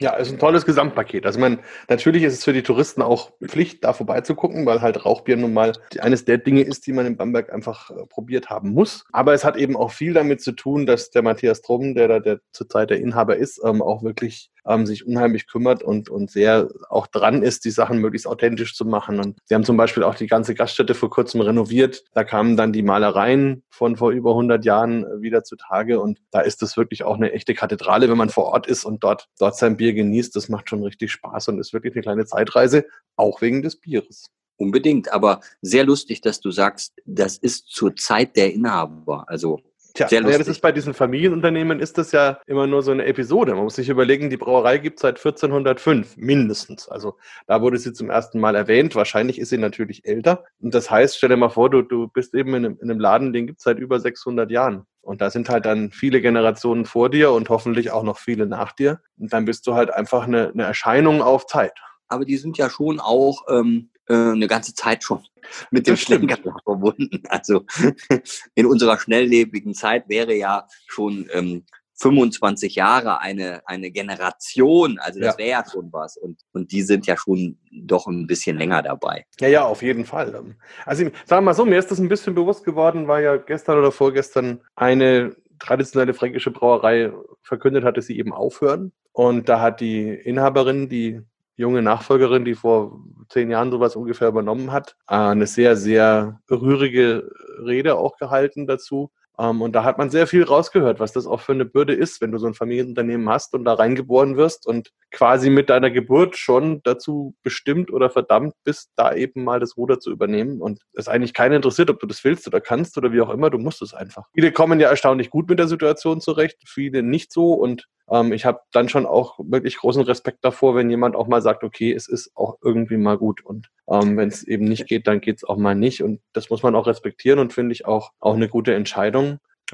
Ja, 0.00 0.14
ist 0.14 0.32
ein 0.32 0.40
tolles 0.40 0.66
Gesamtpaket. 0.66 1.24
Also 1.24 1.38
man, 1.38 1.60
natürlich 1.88 2.24
ist 2.24 2.34
es 2.34 2.44
für 2.44 2.52
die 2.52 2.64
Touristen 2.64 3.00
auch 3.00 3.30
Pflicht, 3.46 3.84
da 3.84 3.92
vorbeizugucken, 3.92 4.66
weil 4.66 4.82
halt 4.82 5.04
Rauchbier 5.04 5.36
nun 5.36 5.52
mal 5.52 5.72
eines 6.00 6.24
der 6.24 6.38
Dinge 6.38 6.62
ist, 6.62 6.88
die 6.88 6.92
man 6.92 7.06
in 7.06 7.16
Bamberg 7.16 7.52
einfach 7.52 7.90
äh, 7.90 8.04
probiert 8.06 8.50
haben 8.50 8.70
muss. 8.70 9.04
Aber 9.12 9.34
es 9.34 9.44
hat 9.44 9.56
eben 9.56 9.76
auch 9.76 9.92
viel 9.92 10.12
damit 10.12 10.40
zu 10.40 10.50
tun, 10.52 10.84
dass 10.86 11.10
der 11.10 11.22
Matthias 11.22 11.62
Trumm, 11.62 11.94
der 11.94 12.08
da 12.08 12.18
der 12.18 12.40
zurzeit 12.50 12.90
der 12.90 12.98
Inhaber 12.98 13.36
ist, 13.36 13.60
ähm, 13.64 13.82
auch 13.82 14.02
wirklich 14.02 14.50
ähm, 14.66 14.86
sich 14.86 15.06
unheimlich 15.06 15.46
kümmert 15.46 15.82
und, 15.82 16.08
und 16.08 16.30
sehr 16.30 16.68
auch 16.88 17.06
dran 17.06 17.42
ist, 17.42 17.64
die 17.64 17.70
Sachen 17.70 17.98
möglichst 17.98 18.26
authentisch 18.26 18.74
zu 18.74 18.84
machen. 18.84 19.20
Und 19.20 19.38
sie 19.44 19.54
haben 19.54 19.64
zum 19.64 19.76
Beispiel 19.76 20.02
auch 20.02 20.14
die 20.14 20.26
ganze 20.26 20.54
Gaststätte 20.54 20.94
vor 20.94 21.10
kurzem 21.10 21.40
renoviert. 21.40 22.04
Da 22.14 22.24
kamen 22.24 22.56
dann 22.56 22.72
die 22.72 22.82
Malereien 22.82 23.62
von 23.70 23.96
vor 23.96 24.10
über 24.10 24.30
100 24.30 24.64
Jahren 24.64 25.04
äh, 25.04 25.20
wieder 25.20 25.44
zutage 25.44 26.00
und 26.00 26.20
da 26.30 26.40
ist 26.40 26.62
das 26.62 26.76
wirklich 26.76 27.04
auch 27.04 27.16
eine 27.16 27.32
echte 27.32 27.54
Kathedrale, 27.54 28.08
wenn 28.08 28.18
man 28.18 28.30
vor 28.30 28.46
Ort 28.46 28.66
ist 28.66 28.84
und 28.84 29.04
dort, 29.04 29.28
dort 29.38 29.56
sein 29.56 29.76
Bier 29.76 29.94
genießt. 29.94 30.34
Das 30.36 30.48
macht 30.48 30.68
schon 30.68 30.82
richtig 30.82 31.12
Spaß 31.12 31.48
und 31.48 31.58
ist 31.58 31.72
wirklich 31.72 31.94
eine 31.94 32.02
kleine 32.02 32.26
Zeitreise, 32.26 32.86
auch 33.16 33.40
wegen 33.40 33.62
des 33.62 33.76
Bieres. 33.76 34.30
Unbedingt, 34.56 35.12
aber 35.12 35.40
sehr 35.62 35.84
lustig, 35.84 36.20
dass 36.20 36.40
du 36.40 36.52
sagst, 36.52 36.94
das 37.04 37.36
ist 37.36 37.66
zur 37.68 37.96
Zeit 37.96 38.36
der 38.36 38.54
Inhaber. 38.54 39.24
Also 39.26 39.60
Tja, 39.94 40.08
ja, 40.10 40.20
das 40.22 40.48
ist 40.48 40.60
bei 40.60 40.72
diesen 40.72 40.92
Familienunternehmen 40.92 41.78
ist 41.78 41.98
das 41.98 42.10
ja 42.10 42.40
immer 42.46 42.66
nur 42.66 42.82
so 42.82 42.90
eine 42.90 43.04
Episode. 43.04 43.54
Man 43.54 43.62
muss 43.62 43.76
sich 43.76 43.88
überlegen, 43.88 44.28
die 44.28 44.36
Brauerei 44.36 44.78
gibt 44.78 44.98
es 44.98 45.02
seit 45.02 45.18
1405 45.18 46.16
mindestens. 46.16 46.88
Also 46.88 47.16
da 47.46 47.62
wurde 47.62 47.78
sie 47.78 47.92
zum 47.92 48.10
ersten 48.10 48.40
Mal 48.40 48.56
erwähnt. 48.56 48.96
Wahrscheinlich 48.96 49.38
ist 49.38 49.50
sie 49.50 49.58
natürlich 49.58 50.04
älter. 50.04 50.44
Und 50.60 50.74
das 50.74 50.90
heißt, 50.90 51.16
stell 51.16 51.28
dir 51.28 51.36
mal 51.36 51.48
vor, 51.48 51.70
du, 51.70 51.82
du 51.82 52.08
bist 52.08 52.34
eben 52.34 52.54
in 52.54 52.66
einem, 52.66 52.78
in 52.82 52.90
einem 52.90 52.98
Laden, 52.98 53.32
den 53.32 53.46
gibt 53.46 53.60
es 53.60 53.64
seit 53.64 53.78
über 53.78 54.00
600 54.00 54.50
Jahren. 54.50 54.84
Und 55.00 55.20
da 55.20 55.30
sind 55.30 55.48
halt 55.48 55.64
dann 55.64 55.92
viele 55.92 56.20
Generationen 56.20 56.86
vor 56.86 57.08
dir 57.08 57.30
und 57.30 57.48
hoffentlich 57.48 57.92
auch 57.92 58.02
noch 58.02 58.18
viele 58.18 58.46
nach 58.46 58.72
dir. 58.72 59.00
Und 59.16 59.32
dann 59.32 59.44
bist 59.44 59.64
du 59.68 59.74
halt 59.74 59.92
einfach 59.92 60.26
eine, 60.26 60.48
eine 60.48 60.64
Erscheinung 60.64 61.22
auf 61.22 61.46
Zeit. 61.46 61.78
Aber 62.08 62.24
die 62.24 62.36
sind 62.36 62.58
ja 62.58 62.68
schon 62.68 62.98
auch 62.98 63.44
ähm, 63.48 63.90
äh, 64.08 64.14
eine 64.14 64.46
ganze 64.46 64.74
Zeit 64.74 65.02
schon 65.02 65.24
mit 65.70 65.86
dem 65.86 65.96
Schlenker 65.96 66.38
verbunden. 66.64 67.22
Also 67.28 67.64
in 68.54 68.66
unserer 68.66 68.98
schnelllebigen 68.98 69.74
Zeit 69.74 70.08
wäre 70.08 70.34
ja 70.34 70.66
schon 70.86 71.28
ähm, 71.32 71.64
25 71.96 72.74
Jahre 72.74 73.20
eine, 73.20 73.62
eine 73.66 73.90
Generation. 73.90 74.98
Also 74.98 75.20
das 75.20 75.34
ja. 75.34 75.38
wäre 75.38 75.50
ja 75.50 75.64
schon 75.70 75.92
was. 75.92 76.16
Und, 76.16 76.40
und 76.52 76.72
die 76.72 76.82
sind 76.82 77.06
ja 77.06 77.16
schon 77.16 77.58
doch 77.72 78.06
ein 78.06 78.26
bisschen 78.26 78.58
länger 78.58 78.82
dabei. 78.82 79.26
Ja, 79.40 79.48
ja, 79.48 79.64
auf 79.64 79.82
jeden 79.82 80.04
Fall. 80.04 80.56
Also 80.84 81.04
sagen 81.04 81.14
wir 81.28 81.40
mal 81.40 81.54
so, 81.54 81.64
mir 81.64 81.78
ist 81.78 81.90
das 81.90 81.98
ein 81.98 82.08
bisschen 82.08 82.34
bewusst 82.34 82.64
geworden, 82.64 83.06
weil 83.06 83.22
ja 83.22 83.36
gestern 83.36 83.78
oder 83.78 83.92
vorgestern 83.92 84.60
eine 84.74 85.36
traditionelle 85.60 86.14
fränkische 86.14 86.50
Brauerei 86.50 87.12
verkündet 87.42 87.84
hat, 87.84 87.96
dass 87.96 88.06
sie 88.06 88.18
eben 88.18 88.32
aufhören. 88.32 88.92
Und 89.12 89.48
da 89.48 89.60
hat 89.60 89.80
die 89.80 90.08
Inhaberin, 90.08 90.88
die 90.88 91.22
junge 91.56 91.82
Nachfolgerin, 91.82 92.44
die 92.44 92.54
vor 92.54 93.00
zehn 93.28 93.50
Jahren 93.50 93.70
sowas 93.70 93.96
ungefähr 93.96 94.28
übernommen 94.28 94.72
hat, 94.72 94.96
äh, 95.08 95.14
eine 95.14 95.46
sehr, 95.46 95.76
sehr 95.76 96.40
rührige 96.50 97.30
Rede 97.64 97.96
auch 97.96 98.16
gehalten 98.16 98.66
dazu. 98.66 99.10
Ähm, 99.38 99.62
und 99.62 99.72
da 99.72 99.84
hat 99.84 99.98
man 99.98 100.10
sehr 100.10 100.26
viel 100.26 100.44
rausgehört, 100.44 101.00
was 101.00 101.12
das 101.12 101.26
auch 101.26 101.40
für 101.40 101.52
eine 101.52 101.64
Bürde 101.64 101.94
ist, 101.94 102.20
wenn 102.20 102.32
du 102.32 102.38
so 102.38 102.46
ein 102.46 102.54
Familienunternehmen 102.54 103.28
hast 103.28 103.54
und 103.54 103.64
da 103.64 103.74
reingeboren 103.74 104.36
wirst 104.36 104.66
und 104.66 104.90
quasi 105.10 105.50
mit 105.50 105.70
deiner 105.70 105.90
Geburt 105.90 106.36
schon 106.36 106.80
dazu 106.84 107.34
bestimmt 107.42 107.92
oder 107.92 108.10
verdammt 108.10 108.54
bist, 108.64 108.90
da 108.96 109.14
eben 109.14 109.44
mal 109.44 109.60
das 109.60 109.76
Ruder 109.76 109.98
zu 110.00 110.10
übernehmen. 110.10 110.60
Und 110.60 110.82
es 110.92 111.08
eigentlich 111.08 111.34
keinen 111.34 111.54
interessiert, 111.54 111.90
ob 111.90 112.00
du 112.00 112.06
das 112.06 112.22
willst 112.24 112.46
oder 112.46 112.60
kannst 112.60 112.96
oder 112.98 113.12
wie 113.12 113.20
auch 113.20 113.30
immer, 113.30 113.50
du 113.50 113.58
musst 113.58 113.82
es 113.82 113.94
einfach. 113.94 114.26
Viele 114.34 114.52
kommen 114.52 114.80
ja 114.80 114.88
erstaunlich 114.88 115.30
gut 115.30 115.48
mit 115.48 115.58
der 115.58 115.68
Situation 115.68 116.20
zurecht, 116.20 116.58
viele 116.66 117.02
nicht 117.02 117.32
so. 117.32 117.54
Und 117.54 117.86
ähm, 118.10 118.32
ich 118.32 118.44
habe 118.44 118.60
dann 118.72 118.88
schon 118.88 119.06
auch 119.06 119.38
wirklich 119.38 119.78
großen 119.78 120.02
Respekt 120.02 120.44
davor, 120.44 120.74
wenn 120.74 120.90
jemand 120.90 121.16
auch 121.16 121.26
mal 121.26 121.42
sagt, 121.42 121.64
okay, 121.64 121.92
es 121.92 122.08
ist 122.08 122.30
auch 122.34 122.58
irgendwie 122.62 122.96
mal 122.96 123.16
gut. 123.16 123.44
Und 123.44 123.68
ähm, 123.88 124.16
wenn 124.16 124.28
es 124.28 124.42
eben 124.44 124.64
nicht 124.64 124.86
geht, 124.86 125.06
dann 125.06 125.20
geht 125.20 125.38
es 125.38 125.44
auch 125.44 125.56
mal 125.56 125.74
nicht. 125.74 126.02
Und 126.02 126.20
das 126.32 126.50
muss 126.50 126.62
man 126.62 126.74
auch 126.74 126.86
respektieren 126.86 127.38
und 127.38 127.52
finde 127.52 127.72
ich 127.72 127.86
auch, 127.86 128.10
auch 128.20 128.34
eine 128.34 128.48
gute 128.48 128.74
Entscheidung 128.74 129.23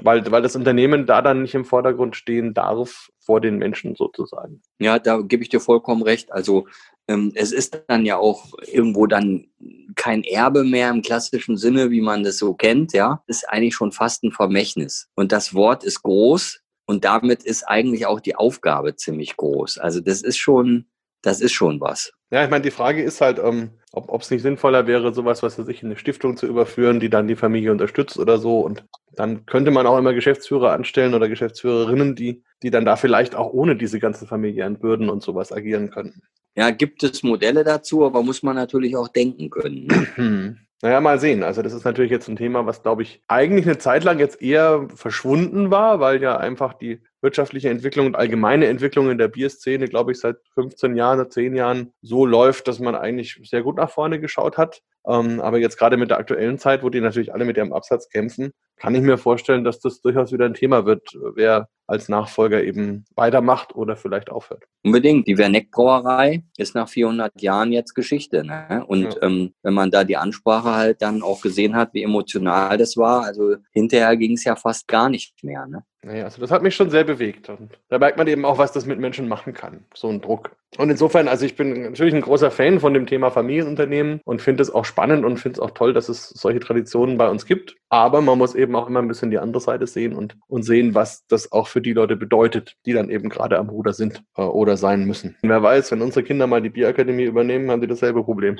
weil, 0.01 0.29
weil 0.31 0.41
das 0.41 0.55
Unternehmen 0.55 1.05
da 1.05 1.21
dann 1.21 1.43
nicht 1.43 1.55
im 1.55 1.65
Vordergrund 1.65 2.15
stehen 2.15 2.53
darf 2.53 3.09
vor 3.19 3.41
den 3.41 3.57
Menschen 3.57 3.95
sozusagen. 3.95 4.61
Ja, 4.79 4.99
da 4.99 5.21
gebe 5.21 5.43
ich 5.43 5.49
dir 5.49 5.59
vollkommen 5.59 6.01
recht. 6.01 6.31
Also 6.31 6.67
ähm, 7.07 7.31
es 7.35 7.51
ist 7.51 7.83
dann 7.87 8.05
ja 8.05 8.17
auch 8.17 8.45
irgendwo 8.71 9.07
dann 9.07 9.47
kein 9.95 10.23
Erbe 10.23 10.63
mehr 10.63 10.89
im 10.89 11.01
klassischen 11.01 11.57
Sinne, 11.57 11.91
wie 11.91 12.01
man 12.01 12.23
das 12.23 12.37
so 12.37 12.53
kennt, 12.53 12.93
ja. 12.93 13.23
Ist 13.27 13.47
eigentlich 13.49 13.75
schon 13.75 13.91
fast 13.91 14.23
ein 14.23 14.31
Vermächtnis. 14.31 15.09
Und 15.15 15.31
das 15.31 15.53
Wort 15.53 15.83
ist 15.83 16.03
groß 16.03 16.61
und 16.85 17.05
damit 17.05 17.43
ist 17.43 17.63
eigentlich 17.63 18.05
auch 18.05 18.19
die 18.19 18.35
Aufgabe 18.35 18.95
ziemlich 18.95 19.37
groß. 19.37 19.77
Also 19.77 19.99
das 19.99 20.21
ist 20.21 20.37
schon, 20.37 20.87
das 21.21 21.41
ist 21.41 21.53
schon 21.53 21.79
was. 21.79 22.11
Ja, 22.31 22.43
ich 22.43 22.49
meine, 22.49 22.63
die 22.63 22.71
Frage 22.71 23.03
ist 23.03 23.21
halt, 23.21 23.39
ähm, 23.39 23.71
ob 23.91 24.21
es 24.21 24.31
nicht 24.31 24.41
sinnvoller 24.41 24.87
wäre, 24.87 25.13
sowas, 25.13 25.43
was 25.43 25.59
weiß 25.59 25.67
ich, 25.67 25.83
in 25.83 25.89
eine 25.89 25.97
Stiftung 25.97 26.37
zu 26.37 26.47
überführen, 26.47 26.99
die 26.99 27.09
dann 27.09 27.27
die 27.27 27.35
Familie 27.35 27.71
unterstützt 27.71 28.17
oder 28.17 28.37
so. 28.37 28.61
Und 28.61 28.85
dann 29.11 29.45
könnte 29.45 29.71
man 29.71 29.85
auch 29.85 29.97
immer 29.97 30.13
Geschäftsführer 30.13 30.71
anstellen 30.71 31.13
oder 31.13 31.27
Geschäftsführerinnen, 31.27 32.15
die, 32.15 32.43
die 32.63 32.71
dann 32.71 32.85
da 32.85 32.95
vielleicht 32.95 33.35
auch 33.35 33.51
ohne 33.51 33.75
diese 33.75 33.99
ganzen 33.99 34.27
familiären 34.27 34.79
Bürden 34.79 35.09
und 35.09 35.21
sowas 35.21 35.51
agieren 35.51 35.91
könnten. 35.91 36.21
Ja, 36.55 36.71
gibt 36.71 37.03
es 37.03 37.23
Modelle 37.23 37.63
dazu, 37.63 38.05
aber 38.05 38.23
muss 38.23 38.43
man 38.43 38.55
natürlich 38.55 38.95
auch 38.95 39.09
denken 39.09 39.49
können. 39.49 40.57
Naja, 40.83 40.99
mal 40.99 41.19
sehen. 41.19 41.43
Also 41.43 41.61
das 41.61 41.73
ist 41.73 41.85
natürlich 41.85 42.09
jetzt 42.09 42.27
ein 42.27 42.35
Thema, 42.35 42.65
was, 42.65 42.81
glaube 42.81 43.03
ich, 43.03 43.21
eigentlich 43.27 43.67
eine 43.67 43.77
Zeit 43.77 44.03
lang 44.03 44.17
jetzt 44.17 44.41
eher 44.41 44.87
verschwunden 44.95 45.69
war, 45.69 45.99
weil 45.99 46.21
ja 46.23 46.37
einfach 46.37 46.73
die 46.73 47.01
wirtschaftliche 47.21 47.69
Entwicklung 47.69 48.07
und 48.07 48.15
allgemeine 48.15 48.65
Entwicklung 48.65 49.11
in 49.11 49.19
der 49.19 49.27
Bierszene, 49.27 49.87
glaube 49.87 50.11
ich, 50.11 50.19
seit 50.19 50.37
15 50.55 50.95
Jahren, 50.95 51.29
10 51.29 51.55
Jahren 51.55 51.93
so 52.01 52.25
läuft, 52.25 52.67
dass 52.67 52.79
man 52.79 52.95
eigentlich 52.95 53.39
sehr 53.43 53.61
gut 53.61 53.77
nach 53.77 53.91
vorne 53.91 54.19
geschaut 54.19 54.57
hat. 54.57 54.81
Ähm, 55.07 55.39
aber 55.41 55.57
jetzt 55.57 55.77
gerade 55.77 55.97
mit 55.97 56.09
der 56.11 56.19
aktuellen 56.19 56.57
Zeit, 56.57 56.83
wo 56.83 56.89
die 56.89 57.01
natürlich 57.01 57.33
alle 57.33 57.45
mit 57.45 57.57
ihrem 57.57 57.73
Absatz 57.73 58.09
kämpfen, 58.09 58.51
kann 58.77 58.95
ich 58.95 59.01
mir 59.01 59.17
vorstellen, 59.17 59.63
dass 59.63 59.79
das 59.79 60.01
durchaus 60.01 60.31
wieder 60.31 60.45
ein 60.45 60.53
Thema 60.53 60.85
wird, 60.85 61.17
wer 61.35 61.67
als 61.87 62.07
Nachfolger 62.09 62.63
eben 62.63 63.05
weitermacht 63.15 63.75
oder 63.75 63.95
vielleicht 63.95 64.31
aufhört. 64.31 64.63
Unbedingt. 64.83 65.27
Die 65.27 65.37
Werneck 65.37 65.71
Brauerei 65.71 66.43
ist 66.57 66.73
nach 66.73 66.87
400 66.87 67.41
Jahren 67.41 67.71
jetzt 67.73 67.93
Geschichte. 67.93 68.43
Ne? 68.43 68.83
Und 68.87 69.15
ja. 69.15 69.23
ähm, 69.23 69.53
wenn 69.61 69.73
man 69.73 69.91
da 69.91 70.03
die 70.03 70.17
Ansprache 70.17 70.71
halt 70.73 71.01
dann 71.01 71.21
auch 71.21 71.41
gesehen 71.41 71.75
hat, 71.75 71.93
wie 71.93 72.03
emotional 72.03 72.77
das 72.77 72.95
war, 72.95 73.23
also 73.23 73.55
hinterher 73.71 74.15
ging 74.17 74.33
es 74.33 74.45
ja 74.45 74.55
fast 74.55 74.87
gar 74.87 75.09
nicht 75.09 75.43
mehr. 75.43 75.67
Ne? 75.67 75.83
Naja, 76.03 76.23
also 76.23 76.41
das 76.41 76.49
hat 76.49 76.63
mich 76.63 76.75
schon 76.75 76.89
sehr 76.89 77.03
bewegt. 77.03 77.49
Und 77.49 77.77
da 77.89 77.99
merkt 77.99 78.17
man 78.17 78.27
eben 78.27 78.43
auch, 78.43 78.57
was 78.57 78.71
das 78.71 78.85
mit 78.85 78.99
Menschen 78.99 79.27
machen 79.27 79.53
kann, 79.53 79.85
so 79.93 80.09
ein 80.09 80.19
Druck. 80.19 80.51
Und 80.77 80.89
insofern, 80.89 81.27
also 81.27 81.45
ich 81.45 81.57
bin 81.57 81.81
natürlich 81.83 82.15
ein 82.15 82.21
großer 82.21 82.49
Fan 82.49 82.79
von 82.79 82.93
dem 82.93 83.05
Thema 83.05 83.29
Familienunternehmen 83.29 84.21
und 84.23 84.41
finde 84.41 84.63
es 84.63 84.73
auch 84.73 84.85
spannend 84.85 85.25
und 85.25 85.37
finde 85.37 85.57
es 85.57 85.59
auch 85.59 85.71
toll, 85.71 85.91
dass 85.93 86.07
es 86.07 86.29
solche 86.29 86.61
Traditionen 86.61 87.17
bei 87.17 87.29
uns 87.29 87.45
gibt. 87.45 87.75
Aber 87.89 88.21
man 88.21 88.37
muss 88.37 88.55
eben 88.55 88.73
auch 88.75 88.87
immer 88.87 89.01
ein 89.01 89.07
bisschen 89.09 89.31
die 89.31 89.37
andere 89.37 89.61
Seite 89.61 89.85
sehen 89.85 90.13
und, 90.13 90.37
und 90.47 90.63
sehen, 90.63 90.95
was 90.95 91.27
das 91.27 91.51
auch 91.51 91.67
für 91.67 91.81
die 91.81 91.91
Leute 91.91 92.15
bedeutet, 92.15 92.77
die 92.85 92.93
dann 92.93 93.09
eben 93.09 93.27
gerade 93.27 93.59
am 93.59 93.67
Ruder 93.67 93.91
sind 93.91 94.23
äh, 94.37 94.43
oder 94.43 94.77
sein 94.77 95.03
müssen. 95.03 95.35
Und 95.41 95.49
wer 95.49 95.61
weiß, 95.61 95.91
wenn 95.91 96.01
unsere 96.01 96.23
Kinder 96.23 96.47
mal 96.47 96.61
die 96.61 96.69
Bierakademie 96.69 97.25
übernehmen, 97.25 97.69
haben 97.69 97.81
die 97.81 97.87
dasselbe 97.87 98.23
Problem. 98.23 98.57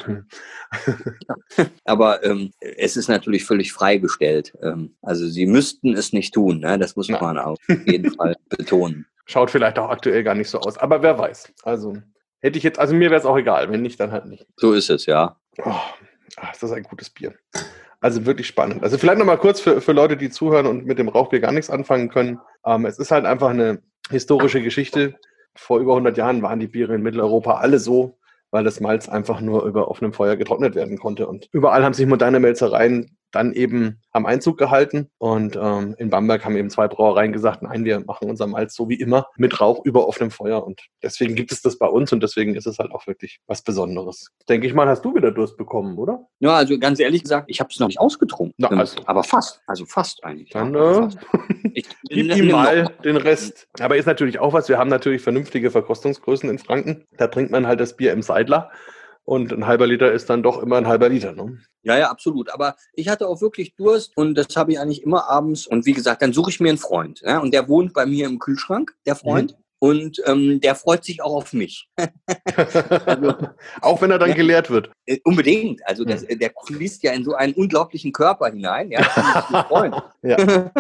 Aber 1.86 2.25
ähm, 2.25 2.51
es 2.60 2.98
ist 2.98 3.07
natürlich 3.07 3.45
völlig 3.45 3.71
freigestellt. 3.71 4.51
Ähm, 4.62 4.95
also 5.01 5.25
sie 5.27 5.45
müssten 5.45 5.93
es 5.93 6.12
nicht 6.12 6.33
tun. 6.33 6.60
Ne? 6.60 6.77
Das 6.77 6.98
muss 6.98 7.07
man 7.07 7.21
auf 7.38 7.58
jeden 7.86 8.12
Fall 8.16 8.36
betonen. 8.50 9.06
Schaut 9.26 9.52
vielleicht 9.52 9.80
auch 9.80 9.90
aktuell 9.90 10.24
gar 10.24 10.36
nicht 10.36 10.50
so 10.50 10.60
aus. 10.60 10.78
Aber 10.78 11.02
wer 11.02 11.18
weiß. 11.18 11.54
Also 11.64 11.96
hätte 12.40 12.58
ich 12.58 12.64
jetzt, 12.64 12.80
also 12.80 12.94
mir 12.94 13.10
wäre 13.10 13.20
es 13.20 13.26
auch 13.26 13.38
egal. 13.38 13.72
Wenn 13.72 13.82
nicht, 13.82 14.00
dann 14.00 14.12
halt 14.12 14.26
nicht. 14.26 14.46
So 14.58 14.74
ist 14.74 14.90
es, 14.90 15.06
ja. 15.06 15.38
Oh, 15.64 15.74
ach, 16.38 16.54
ist 16.54 16.64
das 16.64 16.72
ein 16.72 16.84
gutes 16.84 17.10
Bier. 17.10 17.34
Also 18.02 18.26
wirklich 18.26 18.48
spannend. 18.48 18.84
Also 18.84 18.98
vielleicht 18.98 19.20
nochmal 19.20 19.38
kurz 19.38 19.62
für, 19.62 19.80
für 19.80 19.92
Leute, 19.92 20.18
die 20.18 20.32
zuhören 20.32 20.66
und 20.66 20.86
mit 20.86 20.98
dem 20.98 21.08
Rauchbier 21.08 21.40
gar 21.40 21.52
nichts 21.52 21.70
anfangen 21.70 22.10
können. 22.10 22.40
Ähm, 22.66 22.86
es 22.86 22.98
ist 22.98 23.12
halt 23.12 23.26
einfach 23.26 23.50
eine 23.50 23.82
historische 24.10 24.62
Geschichte. 24.62 25.16
Vor 25.56 25.80
über 25.80 25.92
100 25.92 26.18
Jahren 26.18 26.42
waren 26.42 26.60
die 26.60 26.68
Biere 26.68 26.96
in 26.96 27.04
Mitteleuropa 27.04 27.60
alle 27.60 27.78
so, 27.78 28.18
weil 28.50 28.64
das 28.64 28.80
Malz 28.80 29.08
einfach 29.08 29.40
nur 29.40 29.66
über 29.66 29.88
offenem 29.88 30.14
Feuer 30.14 30.36
getrocknet 30.36 30.74
werden 30.74 30.98
konnte. 30.98 31.28
Und 31.28 31.48
überall 31.52 31.84
haben 31.84 31.94
sich 31.94 32.08
moderne 32.08 32.40
Melzereien 32.40 33.18
dann 33.32 33.54
eben 33.54 34.02
am 34.12 34.26
Einzug 34.26 34.58
gehalten. 34.58 35.10
Und 35.18 35.56
ähm, 35.56 35.96
in 35.98 36.10
Bamberg 36.10 36.46
haben 36.46 36.56
eben 36.56 36.70
zwei 36.70 36.88
Brauereien 36.88 37.34
gesagt, 37.34 37.62
nein, 37.62 37.86
wir 37.86 38.00
machen 38.02 38.30
unser 38.30 38.48
Malz 38.48 38.76
so 38.76 38.90
wie 38.90 38.96
immer 38.96 39.28
mit 39.38 39.60
Rauch 39.60 39.84
über 39.86 40.08
offenem 40.08 40.32
Feuer. 40.32 40.66
Und 40.66 40.82
deswegen 41.02 41.36
gibt 41.36 41.52
es 41.52 41.62
das 41.62 41.78
bei 41.78 41.88
uns 41.88 42.12
und 42.12 42.22
deswegen 42.22 42.56
ist 42.56 42.68
es 42.68 42.80
halt 42.80 42.92
auch 42.92 43.08
wirklich 43.08 43.40
was 43.48 43.62
Besonderes. 43.62 44.32
Denke 44.50 44.68
ich 44.68 44.74
mal, 44.74 44.88
hast 44.88 45.04
du 45.04 45.16
wieder 45.16 45.32
Durst 45.32 45.58
bekommen, 45.58 45.98
oder? 45.98 46.28
Ja, 46.40 46.56
also 46.56 46.78
ganz 46.78 47.00
ehrlich 47.00 47.24
gesagt, 47.24 47.50
ich 47.50 47.60
habe 47.60 47.70
es 47.72 47.80
noch 47.80 47.88
nicht 47.88 48.00
ausgetrunken. 48.00 48.54
Na, 48.58 48.68
also. 48.70 49.02
Aber 49.06 49.24
fast, 49.24 49.62
also 49.68 49.86
fast 49.86 50.24
eigentlich. 50.24 50.50
Dann 50.50 50.76
äh, 50.76 51.08
ich, 51.74 51.86
gib 52.10 52.36
ihm 52.36 52.52
mal 52.52 52.84
noch. 52.84 52.92
den 53.02 53.18
Rest. 53.18 53.68
Aber 53.80 53.96
ist 53.96 54.06
natürlich 54.06 54.40
auch 54.40 54.54
was, 54.54 54.70
wir 54.70 54.78
haben 54.78 54.90
natürlich 54.90 55.22
vernünftige 55.22 55.72
Verkostungsgrößen 55.72 56.50
in 56.50 56.60
Franken. 56.60 57.06
Da 57.18 57.28
trinkt 57.28 57.52
man 57.52 57.68
halt 57.68 57.80
das 57.80 57.96
Bier 57.96 58.14
im 58.14 58.22
Seidler. 58.22 58.72
Und 59.32 59.54
ein 59.54 59.66
halber 59.66 59.88
Liter 59.88 60.12
ist 60.12 60.30
dann 60.30 60.44
doch 60.44 60.62
immer 60.62 60.76
ein 60.76 60.88
halber 60.88 61.08
Liter. 61.08 61.32
Ne? 61.32 61.58
Ja, 61.84 61.98
ja, 61.98 62.12
absolut. 62.12 62.54
Aber 62.54 62.76
ich 62.92 63.08
hatte 63.08 63.30
auch 63.30 63.40
wirklich 63.40 63.76
Durst 63.78 64.12
und 64.18 64.36
das 64.36 64.58
habe 64.58 64.74
ich 64.74 64.80
eigentlich 64.82 65.04
immer 65.04 65.30
abends. 65.30 65.66
Und 65.66 65.86
wie 65.86 65.94
gesagt, 65.94 66.22
dann 66.22 66.34
suche 66.34 66.50
ich 66.50 66.60
mir 66.60 66.68
einen 66.68 66.78
Freund. 66.78 67.22
Ja? 67.22 67.40
Und 67.40 67.54
der 67.54 67.70
wohnt 67.70 67.94
bei 67.94 68.06
mir 68.06 68.26
im 68.26 68.40
Kühlschrank, 68.40 68.94
der 69.06 69.16
Freund. 69.16 69.52
Mhm. 69.52 69.64
Und 69.80 70.22
ähm, 70.26 70.60
der 70.60 70.76
freut 70.76 71.06
sich 71.06 71.24
auch 71.24 71.34
auf 71.34 71.54
mich. 71.54 71.88
also, 73.06 73.34
auch 73.80 74.02
wenn 74.02 74.12
er 74.12 74.20
dann 74.20 74.32
ja, 74.32 74.36
geleert 74.36 74.70
wird. 74.70 74.92
Äh, 75.12 75.20
unbedingt. 75.24 75.86
Also 75.88 76.06
das, 76.06 76.27
hm. 76.27 76.39
der 76.39 76.51
fließt 76.65 77.03
ja 77.03 77.12
in 77.12 77.24
so 77.24 77.34
einen 77.34 77.53
unglaublichen 77.53 78.12
Körper 78.12 78.48
hinein. 78.48 78.91
Ja, 78.91 79.01
ja. 80.22 80.38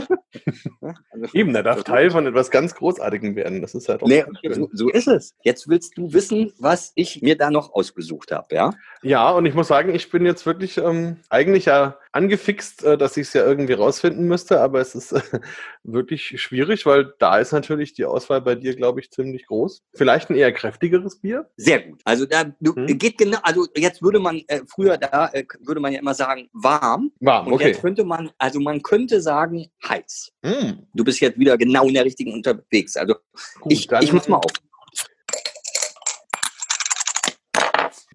also, 1.11 1.25
Eben, 1.33 1.53
der 1.53 1.63
darf 1.63 1.83
Teil 1.83 2.11
von 2.11 2.25
etwas 2.25 2.51
ganz 2.51 2.73
Großartigem 2.75 3.35
werden. 3.35 3.61
Das 3.61 3.75
ist 3.75 3.89
halt 3.89 4.01
auch 4.03 4.07
nee, 4.07 4.23
so, 4.49 4.69
so, 4.71 4.89
ist 4.89 5.07
es. 5.07 5.35
Jetzt 5.43 5.67
willst 5.67 5.97
du 5.97 6.13
wissen, 6.13 6.53
was 6.59 6.91
ich 6.95 7.21
mir 7.21 7.37
da 7.37 7.51
noch 7.51 7.73
ausgesucht 7.73 8.31
habe, 8.31 8.55
ja? 8.55 8.73
Ja, 9.03 9.31
und 9.31 9.45
ich 9.45 9.53
muss 9.53 9.67
sagen, 9.67 9.93
ich 9.93 10.09
bin 10.09 10.25
jetzt 10.25 10.45
wirklich 10.45 10.77
ähm, 10.77 11.17
eigentlich 11.29 11.65
ja 11.65 11.97
angefixt, 12.11 12.83
äh, 12.83 12.97
dass 12.97 13.17
ich 13.17 13.27
es 13.27 13.33
ja 13.33 13.45
irgendwie 13.45 13.73
rausfinden 13.73 14.27
müsste, 14.27 14.59
aber 14.61 14.79
es 14.79 14.95
ist 14.95 15.11
äh, 15.11 15.21
wirklich 15.83 16.41
schwierig, 16.41 16.85
weil 16.85 17.13
da 17.19 17.37
ist 17.39 17.51
natürlich 17.51 17.93
die 17.93 18.05
Auswahl 18.05 18.41
bei 18.41 18.55
dir, 18.55 18.75
glaube 18.75 18.99
ich, 18.99 19.11
ziemlich 19.11 19.47
groß. 19.47 19.83
Vielleicht 19.93 20.29
ein 20.29 20.35
eher 20.35 20.51
kräftigeres 20.51 21.19
Bier? 21.19 21.49
Sehr 21.57 21.81
gut. 21.81 22.01
Also 22.03 22.25
da 22.25 22.45
du, 22.59 22.75
hm. 22.75 22.97
geht 22.97 23.17
genau, 23.17 23.39
also 23.43 23.65
jetzt 23.75 24.01
würde 24.01 24.19
man 24.21 24.41
äh, 24.47 24.61
früher 24.67 24.97
da 24.97 25.29
äh, 25.33 25.43
würde 25.61 25.81
man 25.81 25.93
ja 25.93 25.99
immer 25.99 26.13
sagen 26.13 26.49
warm. 26.53 27.11
Warm, 27.19 27.47
und 27.47 27.53
okay. 27.53 27.69
Jetzt 27.69 27.81
könnte 27.81 28.03
man, 28.03 28.31
also 28.37 28.59
man 28.59 28.81
könnte 28.81 29.21
sagen 29.21 29.67
heiß. 29.87 30.31
Hm. 30.43 30.87
Du 30.93 31.03
bist 31.03 31.19
jetzt 31.19 31.37
wieder 31.37 31.57
genau 31.57 31.87
in 31.87 31.93
der 31.93 32.05
richtigen 32.05 32.33
unterwegs. 32.33 32.95
Also 32.97 33.15
gut, 33.59 33.71
ich, 33.71 33.91
ich 33.91 34.13
mach 34.13 34.27
mal 34.27 34.37
auf. 34.37 34.51